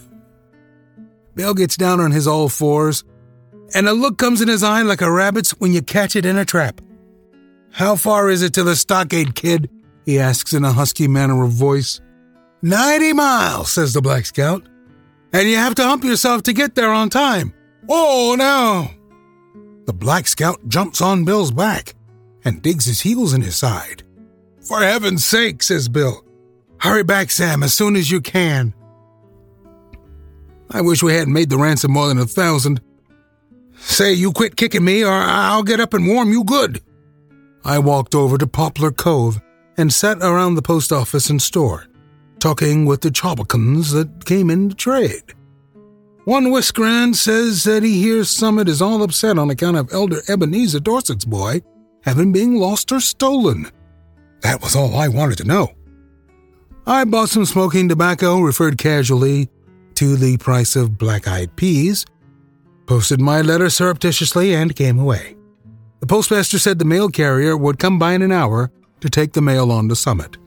Bill 1.36 1.54
gets 1.54 1.78
down 1.78 2.02
on 2.02 2.12
his 2.12 2.28
all 2.28 2.50
fours, 2.50 3.06
and 3.74 3.88
a 3.88 3.94
look 3.94 4.18
comes 4.18 4.42
in 4.42 4.50
his 4.50 4.62
eye 4.62 4.82
like 4.82 5.02
a 5.02 5.10
rabbit's 5.12 5.52
when 5.52 5.72
you 5.72 5.82
catch 5.82 6.18
it 6.18 6.26
in 6.26 6.38
a 6.38 6.44
trap. 6.44 6.82
How 7.72 7.96
far 7.96 8.30
is 8.30 8.42
it 8.42 8.54
to 8.56 8.64
the 8.64 8.76
stockade, 8.76 9.36
kid? 9.36 9.70
he 10.06 10.20
asks 10.20 10.54
in 10.54 10.66
a 10.66 10.74
husky 10.74 11.08
manner 11.08 11.44
of 11.44 11.52
voice. 11.52 12.02
Ninety 12.62 13.14
miles, 13.14 13.72
says 13.72 13.94
the 13.94 14.02
Black 14.02 14.26
Scout. 14.26 14.68
And 15.32 15.50
you 15.50 15.56
have 15.56 15.76
to 15.76 15.84
hump 15.84 16.04
yourself 16.04 16.44
to 16.44 16.54
get 16.54 16.76
there 16.76 16.92
on 16.92 17.10
time. 17.10 17.54
Oh, 17.90 18.36
no! 18.38 18.90
The 19.86 19.94
Black 19.94 20.28
Scout 20.28 20.60
jumps 20.68 21.02
on 21.02 21.26
Bill's 21.26 21.52
back 21.52 21.96
and 22.44 22.62
digs 22.62 22.86
his 22.86 23.02
heels 23.02 23.34
in 23.34 23.42
his 23.42 23.56
side. 23.56 24.05
For 24.68 24.82
heaven's 24.82 25.24
sake, 25.24 25.62
says 25.62 25.88
Bill. 25.88 26.26
Hurry 26.80 27.04
back, 27.04 27.30
Sam, 27.30 27.62
as 27.62 27.74
soon 27.74 27.96
as 27.96 28.10
you 28.10 28.20
can. 28.20 28.74
I 30.72 30.82
wish 30.82 31.04
we 31.04 31.14
hadn't 31.14 31.34
made 31.34 31.50
the 31.50 31.58
ransom 31.58 31.92
more 31.92 32.08
than 32.08 32.18
a 32.18 32.26
thousand. 32.26 32.82
Say, 33.78 34.14
you 34.14 34.32
quit 34.32 34.56
kicking 34.56 34.84
me, 34.84 35.04
or 35.04 35.12
I'll 35.12 35.64
get 35.64 35.80
up 35.80 35.94
and 35.94 36.08
warm 36.08 36.32
you 36.32 36.44
good. 36.44 36.82
I 37.64 37.78
walked 37.80 38.16
over 38.16 38.38
to 38.38 38.48
Poplar 38.48 38.92
Cove 38.92 39.40
and 39.78 39.94
sat 39.94 40.18
around 40.20 40.56
the 40.56 40.62
post 40.62 40.92
office 40.92 41.30
and 41.30 41.42
store, 41.42 41.86
talking 42.40 42.86
with 42.86 43.02
the 43.02 43.10
chawbacons 43.12 43.92
that 43.94 44.26
came 44.26 44.50
in 44.50 44.70
to 44.70 44.76
trade. 44.76 45.34
One 46.24 46.46
whiskerand 46.46 47.16
says 47.16 47.64
that 47.66 47.84
he 47.84 48.02
hears 48.02 48.32
Summit 48.32 48.68
is 48.68 48.82
all 48.82 49.04
upset 49.04 49.38
on 49.38 49.52
account 49.52 49.78
of 49.78 49.94
Elder 49.94 50.22
Ebenezer 50.28 50.80
Dorset's 50.80 51.26
boy 51.26 51.62
having 52.02 52.32
been 52.32 52.56
lost 52.56 52.92
or 52.92 53.00
stolen. 53.00 53.68
That 54.42 54.62
was 54.62 54.76
all 54.76 54.96
I 54.96 55.08
wanted 55.08 55.38
to 55.40 55.44
know. 55.44 55.74
I 56.88 57.04
bought 57.04 57.30
some 57.30 57.46
smoking 57.46 57.90
tobacco, 57.90 58.40
referred 58.42 58.78
casually 58.78 59.50
to 59.96 60.16
the 60.16 60.38
price 60.38 60.76
of 60.76 60.98
black 60.98 61.28
eyed 61.28 61.56
peas, 61.56 62.06
posted 62.86 63.20
my 63.20 63.42
letter 63.42 63.70
surreptitiously, 63.70 64.54
and 64.54 64.76
came 64.76 65.00
away. 65.00 65.36
The 66.02 66.08
postmaster 66.08 66.60
said 66.60 66.78
the 66.78 66.86
mail 66.86 67.10
carrier 67.10 67.58
would 67.58 67.80
come 67.80 67.98
by 67.98 68.14
in 68.14 68.22
an 68.22 68.32
hour 68.32 68.72
to 69.02 69.10
take 69.10 69.34
the 69.34 69.42
mail 69.42 69.72
on 69.72 69.90
to 69.90 69.96
Summit. 69.96 70.38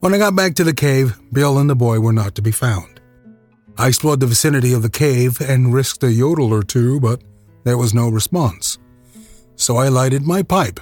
When 0.00 0.14
I 0.14 0.18
got 0.18 0.36
back 0.36 0.54
to 0.54 0.64
the 0.64 0.74
cave, 0.74 1.18
Bill 1.32 1.58
and 1.58 1.68
the 1.68 1.74
boy 1.74 1.98
were 1.98 2.12
not 2.12 2.36
to 2.36 2.42
be 2.42 2.52
found. 2.52 3.00
I 3.76 3.88
explored 3.88 4.20
the 4.20 4.26
vicinity 4.26 4.72
of 4.72 4.82
the 4.82 4.90
cave 4.90 5.40
and 5.40 5.74
risked 5.74 6.04
a 6.04 6.12
yodel 6.12 6.52
or 6.52 6.62
two, 6.62 7.00
but 7.00 7.22
there 7.64 7.78
was 7.78 7.94
no 7.94 8.08
response. 8.08 8.78
So 9.56 9.76
I 9.76 9.88
lighted 9.88 10.22
my 10.22 10.44
pipe 10.44 10.78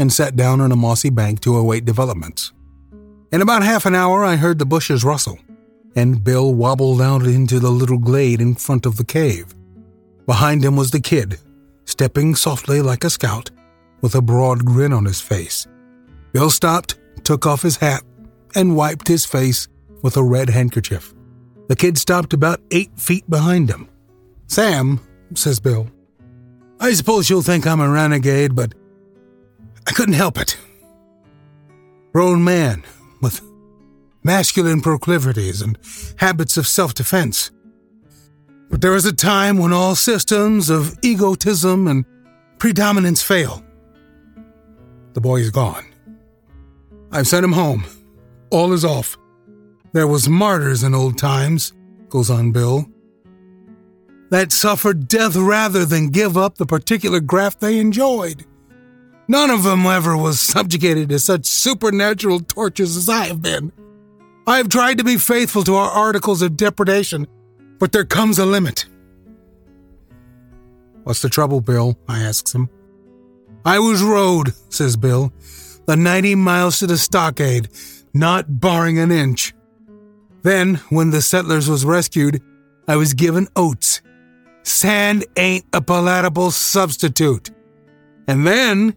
and 0.00 0.10
sat 0.10 0.34
down 0.34 0.62
on 0.62 0.72
a 0.72 0.76
mossy 0.76 1.10
bank 1.10 1.40
to 1.40 1.56
await 1.56 1.84
developments. 1.84 2.52
In 3.30 3.42
about 3.42 3.62
half 3.62 3.84
an 3.84 3.94
hour, 3.94 4.24
I 4.24 4.36
heard 4.36 4.58
the 4.58 4.64
bushes 4.64 5.04
rustle, 5.04 5.38
and 5.94 6.24
Bill 6.24 6.54
wobbled 6.54 7.02
out 7.02 7.22
into 7.26 7.60
the 7.60 7.70
little 7.70 7.98
glade 7.98 8.40
in 8.40 8.54
front 8.54 8.86
of 8.86 8.96
the 8.96 9.04
cave. 9.04 9.54
Behind 10.24 10.64
him 10.64 10.74
was 10.74 10.90
the 10.90 11.02
kid, 11.02 11.38
stepping 11.84 12.34
softly 12.34 12.80
like 12.80 13.04
a 13.04 13.10
scout, 13.10 13.50
with 14.00 14.14
a 14.14 14.22
broad 14.22 14.64
grin 14.64 14.94
on 14.94 15.04
his 15.04 15.20
face. 15.20 15.66
Bill 16.32 16.48
stopped, 16.48 16.98
took 17.22 17.44
off 17.44 17.60
his 17.60 17.76
hat, 17.76 18.02
and 18.54 18.74
wiped 18.74 19.06
his 19.06 19.26
face 19.26 19.68
with 20.02 20.16
a 20.16 20.22
red 20.22 20.48
handkerchief. 20.48 21.12
The 21.68 21.76
kid 21.76 21.98
stopped 21.98 22.32
about 22.32 22.62
eight 22.70 22.90
feet 22.98 23.28
behind 23.28 23.68
him. 23.68 23.86
Sam, 24.46 24.98
says 25.34 25.60
Bill, 25.60 25.88
I 26.80 26.94
suppose 26.94 27.28
you'll 27.28 27.42
think 27.42 27.66
I'm 27.66 27.80
a 27.80 27.90
renegade, 27.90 28.56
but 28.56 28.72
I 29.86 29.92
couldn't 29.92 30.14
help 30.14 30.38
it. 30.38 30.56
Grown 32.12 32.42
man 32.42 32.84
with 33.20 33.40
masculine 34.22 34.80
proclivities 34.80 35.62
and 35.62 35.78
habits 36.16 36.56
of 36.56 36.66
self 36.66 36.94
defense. 36.94 37.50
But 38.68 38.80
there 38.80 38.94
is 38.94 39.06
a 39.06 39.12
time 39.12 39.58
when 39.58 39.72
all 39.72 39.94
systems 39.94 40.70
of 40.70 40.96
egotism 41.02 41.88
and 41.88 42.04
predominance 42.58 43.22
fail. 43.22 43.64
The 45.14 45.20
boy 45.20 45.40
is 45.40 45.50
gone. 45.50 45.86
I've 47.10 47.26
sent 47.26 47.44
him 47.44 47.52
home. 47.52 47.84
All 48.50 48.72
is 48.72 48.84
off. 48.84 49.16
There 49.92 50.06
was 50.06 50.28
martyrs 50.28 50.84
in 50.84 50.94
old 50.94 51.18
times, 51.18 51.72
goes 52.08 52.30
on 52.30 52.52
Bill, 52.52 52.86
that 54.30 54.52
suffered 54.52 55.08
death 55.08 55.34
rather 55.34 55.84
than 55.84 56.10
give 56.10 56.36
up 56.36 56.56
the 56.56 56.66
particular 56.66 57.18
graft 57.18 57.60
they 57.60 57.78
enjoyed. 57.78 58.46
None 59.30 59.50
of 59.50 59.62
them 59.62 59.86
ever 59.86 60.16
was 60.16 60.40
subjugated 60.54 61.08
to 61.10 61.20
such 61.20 61.46
supernatural 61.46 62.40
tortures 62.40 62.96
as 62.96 63.08
I 63.08 63.26
have 63.26 63.40
been. 63.40 63.70
I 64.44 64.56
have 64.56 64.68
tried 64.68 64.98
to 64.98 65.04
be 65.04 65.18
faithful 65.18 65.62
to 65.62 65.76
our 65.76 65.88
articles 65.88 66.42
of 66.42 66.56
depredation, 66.56 67.28
but 67.78 67.92
there 67.92 68.04
comes 68.04 68.40
a 68.40 68.44
limit. 68.44 68.86
What's 71.04 71.22
the 71.22 71.28
trouble, 71.28 71.60
Bill? 71.60 71.96
I 72.08 72.22
asks 72.22 72.52
him. 72.52 72.68
I 73.64 73.78
was 73.78 74.02
rode, 74.02 74.52
says 74.68 74.96
Bill, 74.96 75.32
the 75.86 75.94
90 75.94 76.34
miles 76.34 76.80
to 76.80 76.88
the 76.88 76.98
stockade, 76.98 77.68
not 78.12 78.58
barring 78.60 78.98
an 78.98 79.12
inch. 79.12 79.54
Then, 80.42 80.76
when 80.88 81.10
the 81.10 81.22
settlers 81.22 81.68
was 81.68 81.84
rescued, 81.84 82.42
I 82.88 82.96
was 82.96 83.14
given 83.14 83.46
oats. 83.54 84.02
Sand 84.64 85.24
ain't 85.36 85.66
a 85.72 85.80
palatable 85.80 86.50
substitute. 86.50 87.50
And 88.26 88.44
then, 88.44 88.96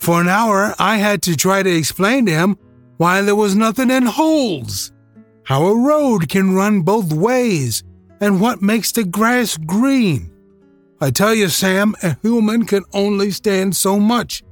for 0.00 0.20
an 0.20 0.28
hour, 0.28 0.74
I 0.78 0.96
had 0.96 1.22
to 1.22 1.36
try 1.36 1.62
to 1.62 1.70
explain 1.70 2.26
to 2.26 2.32
him 2.32 2.56
why 2.96 3.20
there 3.20 3.36
was 3.36 3.54
nothing 3.54 3.90
in 3.90 4.06
holes, 4.06 4.92
how 5.44 5.66
a 5.66 5.76
road 5.76 6.28
can 6.28 6.54
run 6.54 6.82
both 6.82 7.12
ways, 7.12 7.84
and 8.20 8.40
what 8.40 8.62
makes 8.62 8.92
the 8.92 9.04
grass 9.04 9.56
green. 9.58 10.32
I 11.00 11.10
tell 11.10 11.34
you, 11.34 11.48
Sam, 11.48 11.94
a 12.02 12.16
human 12.22 12.64
can 12.64 12.84
only 12.92 13.30
stand 13.30 13.76
so 13.76 13.98
much. 13.98 14.42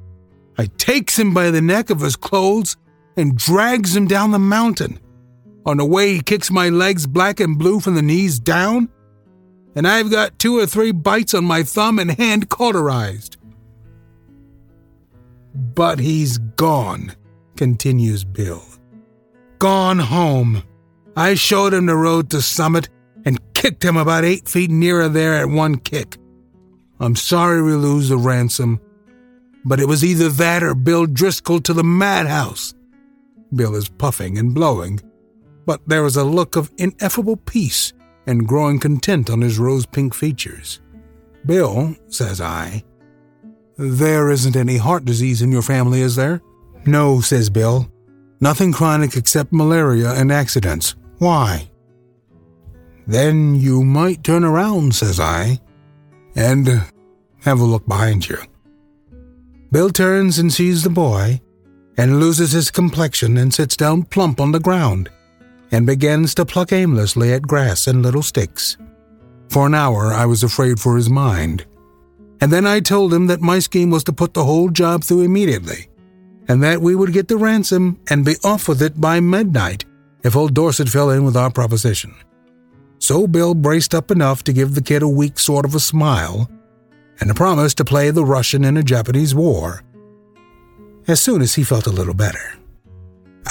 I 0.59 0.67
takes 0.67 1.19
him 1.19 1.33
by 1.33 1.51
the 1.51 1.63
neck 1.63 1.89
of 1.89 2.01
his 2.01 2.17
clothes 2.17 2.77
and 3.17 3.37
drags 3.37 3.97
him 3.97 4.07
down 4.07 4.33
the 4.33 4.39
mountain. 4.39 5.01
On 5.65 5.79
the 5.79 5.85
way, 5.85 6.15
he 6.15 6.23
kicks 6.23 6.51
my 6.51 6.69
legs 6.69 7.07
black 7.07 7.41
and 7.41 7.59
blue 7.59 7.81
from 7.81 7.95
the 7.95 8.03
knees 8.03 8.39
down, 8.39 8.91
and 9.75 9.89
I've 9.89 10.11
got 10.11 10.39
two 10.39 10.59
or 10.59 10.67
three 10.67 10.93
bites 10.93 11.33
on 11.33 11.45
my 11.45 11.63
thumb 11.63 11.99
and 11.99 12.11
hand 12.11 12.51
cauterized. 12.51 13.38
But 15.59 15.99
he's 15.99 16.38
gone, 16.38 17.16
continues 17.57 18.23
Bill. 18.23 18.62
Gone 19.59 19.99
home. 19.99 20.62
I 21.16 21.35
showed 21.35 21.75
him 21.75 21.87
the 21.87 21.97
road 21.97 22.31
to 22.31 22.40
Summit 22.40 22.88
and 23.25 23.40
kicked 23.55 23.85
him 23.85 23.97
about 23.97 24.25
eight 24.25 24.49
feet 24.49 24.71
nearer 24.71 25.09
there 25.09 25.35
at 25.35 25.49
one 25.49 25.79
kick. 25.79 26.16
I'm 27.01 27.16
sorry 27.16 27.61
we 27.61 27.73
lose 27.73 28.09
the 28.09 28.16
ransom, 28.16 28.81
but 29.64 29.81
it 29.81 29.88
was 29.88 30.05
either 30.05 30.29
that 30.29 30.62
or 30.62 30.77
Bill 30.77 31.07
Driscoll 31.07 31.61
to 31.62 31.73
the 31.73 31.83
madhouse. 31.83 32.73
Bill 33.53 33.75
is 33.75 33.88
puffing 33.88 34.38
and 34.38 34.55
blowing, 34.55 35.01
but 35.66 35.81
there 35.88 36.05
is 36.07 36.16
a 36.16 36.23
look 36.23 36.55
of 36.55 36.71
ineffable 36.79 37.37
peace 37.37 37.92
and 38.29 38.47
growing 38.47 38.79
content 38.79 39.29
on 39.29 39.40
his 39.40 39.59
rose 39.59 39.87
pink 39.87 40.14
features. 40.14 40.81
Bill, 41.47 41.97
says 42.07 42.40
I, 42.40 42.85
there 43.79 44.31
isn't 44.31 44.57
any 44.57 44.77
heart 44.77 45.05
disease 45.05 45.41
in 45.41 45.53
your 45.53 45.62
family, 45.62 46.01
is 46.01 46.17
there? 46.17 46.43
No, 46.85 47.21
says 47.21 47.49
Bill. 47.49 47.91
Nothing 48.41 48.73
chronic 48.73 49.17
except 49.17 49.53
malaria 49.53 50.12
and 50.12 50.33
accidents. 50.33 50.97
Why? 51.19 51.71
Then 53.07 53.55
you 53.55 53.85
might 53.85 54.25
turn 54.25 54.45
around, 54.45 54.95
says 54.95 55.19
I, 55.19 55.61
and 56.37 56.69
have 57.43 57.61
a 57.61 57.64
look 57.64 57.87
behind 57.87 58.29
you. 58.29 58.38
Bill 59.71 59.91
turns 59.91 60.38
and 60.38 60.53
sees 60.53 60.83
the 60.83 60.91
boy, 60.91 61.41
and 61.97 62.21
loses 62.21 62.53
his 62.53 62.71
complexion 62.71 63.38
and 63.38 63.53
sits 63.53 63.77
down 63.77 64.03
plump 64.03 64.41
on 64.41 64.53
the 64.53 64.61
ground, 64.61 65.11
and 65.71 65.87
begins 65.87 66.35
to 66.35 66.45
pluck 66.45 66.73
aimlessly 66.73 67.33
at 67.33 67.43
grass 67.43 67.87
and 67.87 68.03
little 68.03 68.23
sticks. 68.23 68.77
For 69.49 69.67
an 69.67 69.75
hour 69.75 70.12
I 70.12 70.27
was 70.27 70.43
afraid 70.43 70.81
for 70.81 70.97
his 70.97 71.09
mind, 71.09 71.64
and 72.40 72.53
then 72.53 72.66
I 72.66 72.81
told 72.81 73.12
him 73.12 73.27
that 73.27 73.40
my 73.40 73.59
scheme 73.59 73.90
was 73.90 74.05
to 74.05 74.12
put 74.12 74.35
the 74.35 74.44
whole 74.44 74.68
job 74.68 75.05
through 75.05 75.22
immediately, 75.22 75.88
and 76.48 76.62
that 76.62 76.81
we 76.81 76.94
would 76.94 77.12
get 77.12 77.29
the 77.29 77.37
ransom 77.37 78.01
and 78.11 78.24
be 78.24 78.37
off 78.44 78.68
with 78.68 78.83
it 78.83 79.01
by 79.01 79.20
midnight 79.20 79.85
if 80.22 80.37
old 80.37 80.55
Dorset 80.55 80.88
fell 80.88 81.11
in 81.11 81.24
with 81.24 81.37
our 81.37 81.51
proposition. 81.51 82.14
So 82.98 83.27
Bill 83.27 83.55
braced 83.55 83.94
up 83.94 84.11
enough 84.11 84.42
to 84.44 84.53
give 84.53 84.74
the 84.74 84.83
kid 84.83 85.03
a 85.03 85.09
weak 85.09 85.38
sort 85.38 85.64
of 85.64 85.74
a 85.74 85.81
smile 85.81 86.51
and 87.20 87.31
a 87.31 87.35
promise 87.35 87.74
to 87.74 87.85
play 87.85 88.11
the 88.11 88.24
Russian 88.24 88.64
in 88.64 88.77
a 88.77 88.83
Japanese 88.83 89.35
war 89.35 89.83
as 91.07 91.20
soon 91.20 91.40
as 91.40 91.55
he 91.55 91.64
felt 91.64 91.87
a 91.87 91.90
little 91.90 92.14
better. 92.14 92.59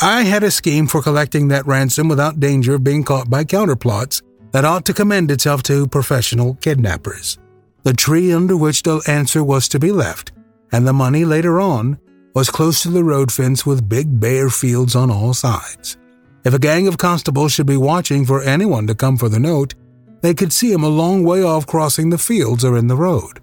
I 0.01 0.23
had 0.23 0.43
a 0.43 0.51
scheme 0.51 0.85
for 0.85 1.01
collecting 1.01 1.47
that 1.47 1.65
ransom 1.65 2.07
without 2.07 2.39
danger 2.39 2.75
of 2.75 2.83
being 2.83 3.03
caught 3.03 3.29
by 3.29 3.43
counterplots 3.43 4.21
that 4.51 4.63
ought 4.63 4.85
to 4.85 4.93
commend 4.93 5.31
itself 5.31 5.63
to 5.63 5.87
professional 5.87 6.53
kidnappers. 6.55 7.39
The 7.87 7.93
tree 7.93 8.33
under 8.33 8.57
which 8.57 8.83
the 8.83 9.01
answer 9.07 9.41
was 9.41 9.69
to 9.69 9.79
be 9.79 9.93
left, 9.93 10.33
and 10.73 10.85
the 10.85 10.91
money 10.91 11.23
later 11.23 11.61
on, 11.61 11.97
was 12.35 12.49
close 12.49 12.81
to 12.81 12.89
the 12.89 13.05
road 13.05 13.31
fence 13.31 13.65
with 13.65 13.87
big 13.87 14.19
bare 14.19 14.49
fields 14.49 14.93
on 14.93 15.09
all 15.09 15.33
sides. 15.33 15.95
If 16.43 16.53
a 16.53 16.59
gang 16.59 16.89
of 16.89 16.97
constables 16.97 17.53
should 17.53 17.65
be 17.65 17.77
watching 17.77 18.25
for 18.25 18.43
anyone 18.43 18.87
to 18.87 18.93
come 18.93 19.15
for 19.15 19.29
the 19.29 19.39
note, 19.39 19.73
they 20.21 20.33
could 20.33 20.51
see 20.51 20.69
him 20.69 20.83
a 20.83 20.89
long 20.89 21.23
way 21.23 21.41
off 21.41 21.65
crossing 21.65 22.09
the 22.09 22.17
fields 22.17 22.65
or 22.65 22.77
in 22.77 22.87
the 22.87 22.97
road. 22.97 23.39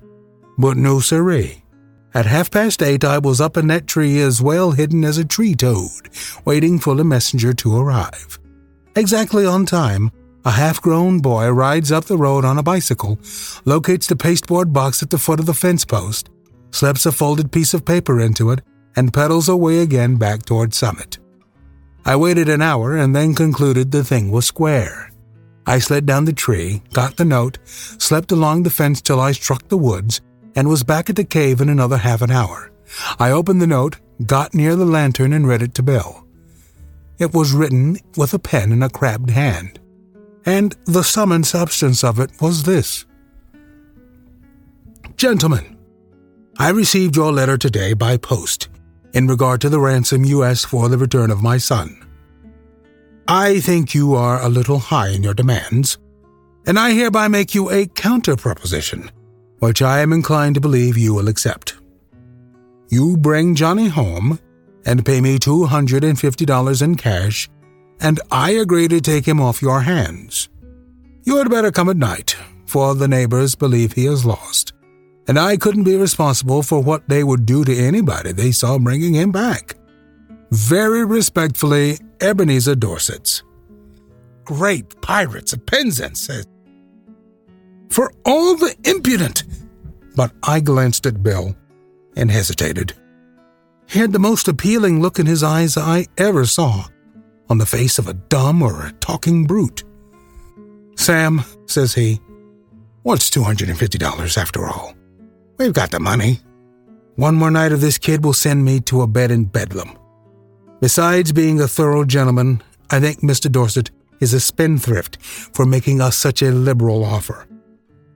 But 0.58 0.76
no 0.76 1.00
siree. 1.00 1.64
At 2.12 2.26
half 2.26 2.50
past 2.50 2.82
eight, 2.82 3.02
I 3.02 3.16
was 3.16 3.40
up 3.40 3.56
in 3.56 3.68
that 3.68 3.86
tree 3.86 4.20
as 4.20 4.42
well 4.42 4.72
hidden 4.72 5.06
as 5.06 5.16
a 5.16 5.24
tree 5.24 5.54
toad, 5.54 6.10
waiting 6.44 6.78
for 6.78 6.94
the 6.94 7.02
messenger 7.02 7.54
to 7.54 7.78
arrive. 7.78 8.38
Exactly 8.94 9.46
on 9.46 9.64
time, 9.64 10.10
a 10.44 10.50
half 10.50 10.80
grown 10.80 11.20
boy 11.20 11.48
rides 11.48 11.90
up 11.90 12.04
the 12.04 12.16
road 12.16 12.44
on 12.44 12.58
a 12.58 12.62
bicycle, 12.62 13.18
locates 13.64 14.06
the 14.06 14.16
pasteboard 14.16 14.72
box 14.72 15.02
at 15.02 15.10
the 15.10 15.18
foot 15.18 15.40
of 15.40 15.46
the 15.46 15.54
fence 15.54 15.84
post, 15.84 16.28
slips 16.70 17.06
a 17.06 17.12
folded 17.12 17.50
piece 17.50 17.72
of 17.72 17.84
paper 17.84 18.20
into 18.20 18.50
it, 18.50 18.60
and 18.96 19.12
pedals 19.12 19.48
away 19.48 19.78
again 19.78 20.16
back 20.16 20.44
toward 20.44 20.74
Summit. 20.74 21.18
I 22.04 22.16
waited 22.16 22.48
an 22.48 22.60
hour 22.60 22.96
and 22.96 23.16
then 23.16 23.34
concluded 23.34 23.90
the 23.90 24.04
thing 24.04 24.30
was 24.30 24.46
square. 24.46 25.10
I 25.66 25.78
slid 25.78 26.04
down 26.04 26.26
the 26.26 26.32
tree, 26.34 26.82
got 26.92 27.16
the 27.16 27.24
note, 27.24 27.58
slept 27.64 28.30
along 28.30 28.62
the 28.62 28.70
fence 28.70 29.00
till 29.00 29.20
I 29.20 29.32
struck 29.32 29.68
the 29.68 29.78
woods, 29.78 30.20
and 30.54 30.68
was 30.68 30.84
back 30.84 31.08
at 31.08 31.16
the 31.16 31.24
cave 31.24 31.62
in 31.62 31.70
another 31.70 31.96
half 31.96 32.20
an 32.20 32.30
hour. 32.30 32.70
I 33.18 33.30
opened 33.30 33.62
the 33.62 33.66
note, 33.66 33.96
got 34.26 34.54
near 34.54 34.76
the 34.76 34.84
lantern, 34.84 35.32
and 35.32 35.48
read 35.48 35.62
it 35.62 35.74
to 35.76 35.82
Bill. 35.82 36.26
It 37.18 37.32
was 37.32 37.52
written 37.52 37.96
with 38.16 38.34
a 38.34 38.38
pen 38.38 38.72
in 38.72 38.82
a 38.82 38.90
crabbed 38.90 39.30
hand, 39.30 39.80
and 40.46 40.76
the 40.84 41.02
sum 41.02 41.32
and 41.32 41.46
substance 41.46 42.04
of 42.04 42.18
it 42.20 42.30
was 42.40 42.62
this 42.62 43.06
Gentlemen, 45.16 45.76
I 46.58 46.70
received 46.70 47.16
your 47.16 47.32
letter 47.32 47.56
today 47.56 47.94
by 47.94 48.16
post 48.16 48.68
in 49.12 49.26
regard 49.28 49.60
to 49.60 49.68
the 49.68 49.80
ransom 49.80 50.24
you 50.24 50.42
asked 50.42 50.66
for 50.66 50.88
the 50.88 50.98
return 50.98 51.30
of 51.30 51.42
my 51.42 51.56
son. 51.56 52.00
I 53.26 53.60
think 53.60 53.94
you 53.94 54.14
are 54.14 54.42
a 54.42 54.48
little 54.48 54.78
high 54.78 55.08
in 55.08 55.22
your 55.22 55.34
demands, 55.34 55.98
and 56.66 56.78
I 56.78 56.92
hereby 56.92 57.28
make 57.28 57.54
you 57.54 57.70
a 57.70 57.86
counter 57.86 58.36
proposition, 58.36 59.10
which 59.60 59.80
I 59.82 60.00
am 60.00 60.12
inclined 60.12 60.56
to 60.56 60.60
believe 60.60 60.98
you 60.98 61.14
will 61.14 61.28
accept. 61.28 61.76
You 62.90 63.16
bring 63.16 63.54
Johnny 63.54 63.88
home 63.88 64.38
and 64.84 65.06
pay 65.06 65.20
me 65.20 65.38
$250 65.38 66.82
in 66.82 66.94
cash, 66.96 67.48
and 68.00 68.20
I 68.30 68.50
agree 68.50 68.88
to 68.88 69.00
take 69.00 69.26
him 69.26 69.40
off 69.40 69.62
your 69.62 69.80
hands. 69.80 70.48
You 71.24 71.38
had 71.38 71.50
better 71.50 71.72
come 71.72 71.88
at 71.88 71.96
night, 71.96 72.36
for 72.66 72.94
the 72.94 73.08
neighbors 73.08 73.54
believe 73.54 73.92
he 73.92 74.06
is 74.06 74.24
lost 74.24 74.74
and 75.26 75.38
I 75.38 75.56
couldn't 75.56 75.84
be 75.84 75.96
responsible 75.96 76.62
for 76.62 76.82
what 76.82 77.08
they 77.08 77.24
would 77.24 77.46
do 77.46 77.64
to 77.64 77.76
anybody 77.76 78.32
they 78.32 78.52
saw 78.52 78.78
bringing 78.78 79.14
him 79.14 79.32
back. 79.32 79.76
Very 80.50 81.04
respectfully, 81.04 81.98
Ebenezer 82.20 82.74
Dorset's. 82.74 83.42
Great 84.44 85.00
pirates 85.00 85.52
of 85.52 85.64
Penzance. 85.64 86.44
For 87.88 88.12
all 88.24 88.56
the 88.56 88.74
impudent! 88.84 89.44
But 90.16 90.32
I 90.42 90.60
glanced 90.60 91.06
at 91.06 91.22
Bill 91.22 91.56
and 92.16 92.30
hesitated. 92.30 92.92
He 93.88 93.98
had 93.98 94.12
the 94.12 94.18
most 94.18 94.46
appealing 94.48 95.00
look 95.00 95.18
in 95.18 95.26
his 95.26 95.42
eyes 95.42 95.76
I 95.76 96.06
ever 96.18 96.44
saw, 96.44 96.84
on 97.48 97.58
the 97.58 97.66
face 97.66 97.98
of 97.98 98.08
a 98.08 98.14
dumb 98.14 98.62
or 98.62 98.86
a 98.86 98.92
talking 99.00 99.44
brute. 99.44 99.84
Sam, 100.96 101.42
says 101.66 101.94
he, 101.94 102.20
what's 103.02 103.30
$250 103.30 104.38
after 104.38 104.66
all? 104.66 104.94
We've 105.58 105.72
got 105.72 105.90
the 105.90 106.00
money. 106.00 106.40
One 107.16 107.36
more 107.36 107.50
night 107.50 107.72
of 107.72 107.80
this 107.80 107.98
kid 107.98 108.24
will 108.24 108.32
send 108.32 108.64
me 108.64 108.80
to 108.80 109.02
a 109.02 109.06
bed 109.06 109.30
in 109.30 109.44
Bedlam. 109.44 109.96
Besides 110.80 111.32
being 111.32 111.60
a 111.60 111.68
thorough 111.68 112.04
gentleman, 112.04 112.62
I 112.90 113.00
think 113.00 113.20
Mr. 113.20 113.50
Dorset 113.50 113.90
is 114.20 114.34
a 114.34 114.40
spendthrift 114.40 115.20
for 115.22 115.64
making 115.64 116.00
us 116.00 116.16
such 116.16 116.42
a 116.42 116.50
liberal 116.50 117.04
offer. 117.04 117.46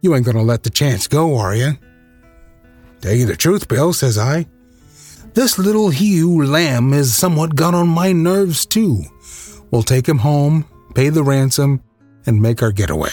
You 0.00 0.14
ain't 0.14 0.26
gonna 0.26 0.42
let 0.42 0.62
the 0.62 0.70
chance 0.70 1.06
go, 1.06 1.36
are 1.36 1.54
you? 1.54 1.78
Tell 3.00 3.14
you 3.14 3.26
the 3.26 3.36
truth, 3.36 3.68
Bill, 3.68 3.92
says 3.92 4.18
I. 4.18 4.46
This 5.38 5.56
little 5.56 5.90
Hugh 5.90 6.44
Lamb 6.44 6.90
has 6.90 7.14
somewhat 7.14 7.54
got 7.54 7.72
on 7.72 7.86
my 7.86 8.10
nerves, 8.10 8.66
too. 8.66 9.04
We'll 9.70 9.84
take 9.84 10.08
him 10.08 10.18
home, 10.18 10.64
pay 10.96 11.10
the 11.10 11.22
ransom, 11.22 11.80
and 12.26 12.42
make 12.42 12.60
our 12.60 12.72
getaway. 12.72 13.12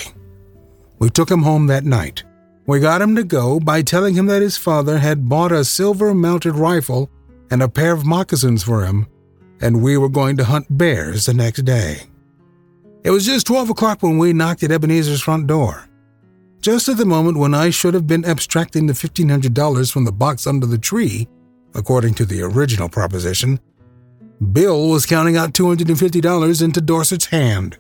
We 0.98 1.12
took 1.12 1.30
him 1.30 1.44
home 1.44 1.68
that 1.68 1.84
night. 1.84 2.24
We 2.66 2.80
got 2.80 3.00
him 3.00 3.16
to 3.16 3.24
go 3.24 3.60
by 3.60 3.84
telling 3.84 4.16
him 4.16 4.26
that 4.26 4.42
his 4.42 4.58
father 4.58 4.98
had 4.98 5.30
bought 5.30 5.52
a 5.52 5.64
silver 5.64 6.16
mounted 6.16 6.56
rifle 6.56 7.12
and 7.52 7.62
a 7.62 7.70
pair 7.70 7.94
of 7.94 8.08
moccasins 8.08 8.64
for 8.64 8.86
him, 8.86 9.06
and 9.62 9.84
we 9.84 9.96
were 9.96 10.10
going 10.10 10.36
to 10.38 10.46
hunt 10.46 10.66
bears 10.76 11.28
the 11.28 11.34
next 11.36 11.62
day. 11.62 12.08
It 13.04 13.12
was 13.12 13.28
just 13.28 13.46
12 13.46 13.70
o'clock 13.70 14.02
when 14.02 14.18
we 14.18 14.34
knocked 14.34 14.64
at 14.64 14.72
Ebenezer's 14.72 15.22
front 15.22 15.46
door. 15.46 15.88
Just 16.60 16.90
at 16.90 16.98
the 16.98 17.06
moment 17.06 17.38
when 17.38 17.54
I 17.54 17.70
should 17.70 17.94
have 17.94 18.08
been 18.08 18.26
abstracting 18.26 18.88
the 18.88 18.94
$1,500 18.94 19.92
from 19.92 20.06
the 20.06 20.12
box 20.12 20.48
under 20.48 20.66
the 20.66 20.80
tree, 20.80 21.28
according 21.76 22.14
to 22.16 22.26
the 22.26 22.42
original 22.42 22.90
proposition, 22.90 23.60
Bill 24.52 24.90
was 24.90 25.06
counting 25.06 25.38
out 25.38 25.54
$250 25.54 26.64
into 26.64 26.82
Dorset's 26.82 27.26
hand. 27.28 27.78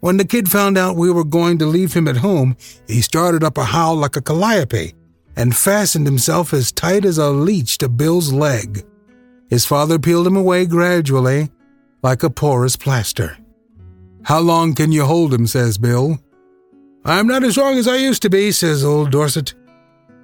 When 0.00 0.16
the 0.16 0.24
kid 0.24 0.50
found 0.50 0.78
out 0.78 0.96
we 0.96 1.12
were 1.12 1.24
going 1.24 1.58
to 1.58 1.66
leave 1.66 1.92
him 1.92 2.08
at 2.08 2.16
home, 2.16 2.56
he 2.86 3.02
started 3.02 3.44
up 3.44 3.58
a 3.58 3.64
howl 3.64 3.96
like 3.96 4.16
a 4.16 4.22
calliope 4.22 4.94
and 5.36 5.54
fastened 5.54 6.06
himself 6.06 6.52
as 6.52 6.72
tight 6.72 7.04
as 7.04 7.18
a 7.18 7.30
leech 7.30 7.78
to 7.78 7.88
Bill's 7.88 8.32
leg. 8.32 8.84
His 9.48 9.66
father 9.66 9.98
peeled 9.98 10.26
him 10.26 10.36
away 10.36 10.66
gradually, 10.66 11.50
like 12.02 12.22
a 12.22 12.30
porous 12.30 12.76
plaster. 12.76 13.36
How 14.22 14.38
long 14.40 14.74
can 14.74 14.92
you 14.92 15.04
hold 15.04 15.34
him? 15.34 15.46
says 15.46 15.78
Bill. 15.78 16.18
I'm 17.04 17.26
not 17.26 17.44
as 17.44 17.52
strong 17.52 17.78
as 17.78 17.88
I 17.88 17.96
used 17.96 18.22
to 18.22 18.30
be, 18.30 18.52
says 18.52 18.84
old 18.84 19.10
Dorset. 19.10 19.54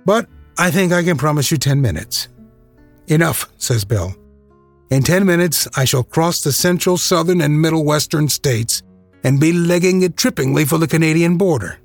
But 0.04 0.28
I 0.58 0.70
think 0.70 0.92
I 0.92 1.02
can 1.02 1.16
promise 1.16 1.50
you 1.50 1.56
ten 1.56 1.80
minutes. 1.80 2.28
Enough, 3.08 3.48
says 3.58 3.84
Bill. 3.84 4.14
In 4.90 5.02
ten 5.02 5.26
minutes, 5.26 5.66
I 5.76 5.84
shall 5.84 6.04
cross 6.04 6.42
the 6.42 6.52
central, 6.52 6.96
southern, 6.96 7.40
and 7.40 7.60
middle 7.60 7.84
western 7.84 8.28
states 8.28 8.82
and 9.24 9.40
be 9.40 9.52
legging 9.52 10.02
it 10.02 10.16
trippingly 10.16 10.66
for 10.66 10.78
the 10.78 10.86
Canadian 10.86 11.36
border. 11.36 11.78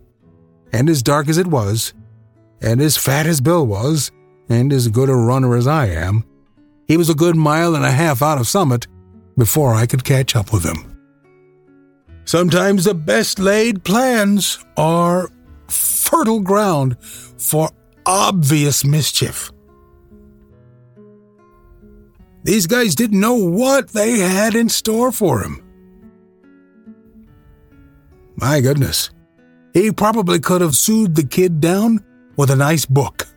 And 0.72 0.90
as 0.90 1.02
dark 1.02 1.28
as 1.28 1.38
it 1.38 1.48
was, 1.48 1.94
and 2.62 2.80
as 2.80 2.98
fat 2.98 3.26
as 3.26 3.42
Bill 3.42 3.66
was, 3.66 4.12
and 4.50 4.72
as 4.72 4.88
good 4.88 5.10
a 5.10 5.16
runner 5.16 5.56
as 5.56 5.66
I 5.66 5.88
am, 5.88 6.24
he 6.88 6.98
was 6.98 7.10
a 7.10 7.16
good 7.16 7.36
mile 7.36 7.76
and 7.76 7.86
a 7.86 7.92
half 7.92 8.22
out 8.22 8.38
of 8.38 8.48
Summit 8.48 8.86
before 9.38 9.74
I 9.74 9.86
could 9.86 10.04
catch 10.04 10.36
up 10.36 10.54
with 10.54 10.64
him. 10.64 10.98
Sometimes 12.26 12.84
the 12.84 12.94
best 12.94 13.40
laid 13.40 13.84
plans 13.84 14.64
are 14.78 15.30
fertile 15.68 16.42
ground 16.42 16.98
for 17.02 17.70
obvious 18.06 18.86
mischief. 18.86 19.52
These 22.43 22.67
guys 22.67 22.95
didn't 22.95 23.19
know 23.19 23.36
what 23.36 23.89
they 23.89 24.19
had 24.19 24.56
in 24.56 24.69
store 24.69 25.12
for 25.12 25.41
him. 25.41 25.63
My 28.36 28.60
goodness, 28.62 29.12
he 29.73 29.91
probably 29.91 30.39
could 30.39 30.62
have 30.62 30.75
sued 30.75 31.15
the 31.15 31.25
kid 31.25 31.62
down 31.62 32.04
with 32.38 32.49
a 32.49 32.56
nice 32.56 32.86
book. 32.86 33.27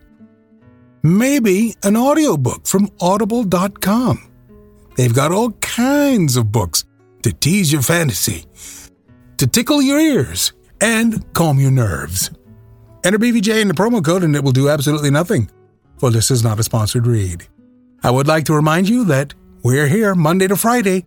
Maybe 1.03 1.75
an 1.83 1.97
audiobook 1.97 2.67
from 2.67 2.89
audible.com. 3.01 4.31
They've 4.97 5.15
got 5.15 5.33
all 5.33 5.51
kinds 5.53 6.37
of 6.37 6.51
books 6.51 6.85
to 7.23 7.33
tease 7.33 7.71
your 7.71 7.83
fantasy, 7.83 8.47
to 9.37 9.47
tickle 9.47 9.83
your 9.83 10.01
ears, 10.01 10.53
and 10.81 11.31
calm 11.35 11.59
your 11.59 11.71
nerves. 11.71 12.31
Enter 13.05 13.19
BVJ 13.19 13.61
in 13.61 13.69
the 13.69 13.75
promo 13.75 14.03
code 14.03 14.23
and 14.23 14.35
it 14.35 14.43
will 14.43 14.53
do 14.53 14.71
absolutely 14.71 15.11
nothing, 15.11 15.51
for 15.99 16.11
this 16.11 16.31
is 16.31 16.43
not 16.43 16.59
a 16.59 16.63
sponsored 16.63 17.07
read. 17.07 17.47
I 18.05 18.11
would 18.11 18.29
like 18.29 18.45
to 18.45 18.55
remind 18.55 18.87
you 18.87 19.07
that 19.07 19.33
we're 19.63 19.87
here 19.87 20.15
Monday 20.15 20.47
to 20.47 20.57
Friday. 20.57 21.07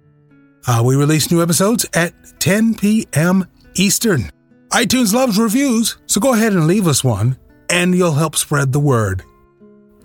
Uh, 0.65 0.81
we 0.83 0.95
release 0.95 1.31
new 1.31 1.43
episodes 1.43 1.85
at 1.93 2.11
10 2.39 2.73
p.m. 2.73 3.45
Eastern. 3.75 4.31
iTunes 4.71 5.13
loves 5.13 5.37
reviews, 5.37 5.97
so 6.07 6.19
go 6.19 6.33
ahead 6.33 6.53
and 6.53 6.65
leave 6.65 6.87
us 6.87 7.03
one, 7.03 7.37
and 7.69 7.93
you'll 7.93 8.13
help 8.13 8.35
spread 8.35 8.73
the 8.73 8.79
word. 8.79 9.21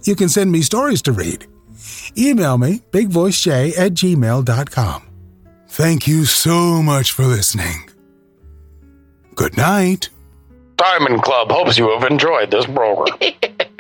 You 0.05 0.15
can 0.15 0.29
send 0.29 0.53
me 0.53 0.61
stories 0.61 1.01
to 1.03 1.13
read. 1.13 1.47
Email 2.19 2.59
me, 2.59 2.83
bigvoicej 2.91 3.79
at 3.79 3.93
gmail.com. 3.95 5.03
Thank 5.69 6.07
you 6.07 6.27
so 6.27 6.83
much 6.83 7.13
for 7.13 7.25
listening. 7.25 7.89
Good 9.35 9.57
night. 9.57 10.11
Diamond 10.77 11.23
Club 11.23 11.51
hopes 11.51 11.79
you 11.79 11.89
have 11.89 12.05
enjoyed 12.11 12.51
this 12.51 12.67
program. 12.67 13.17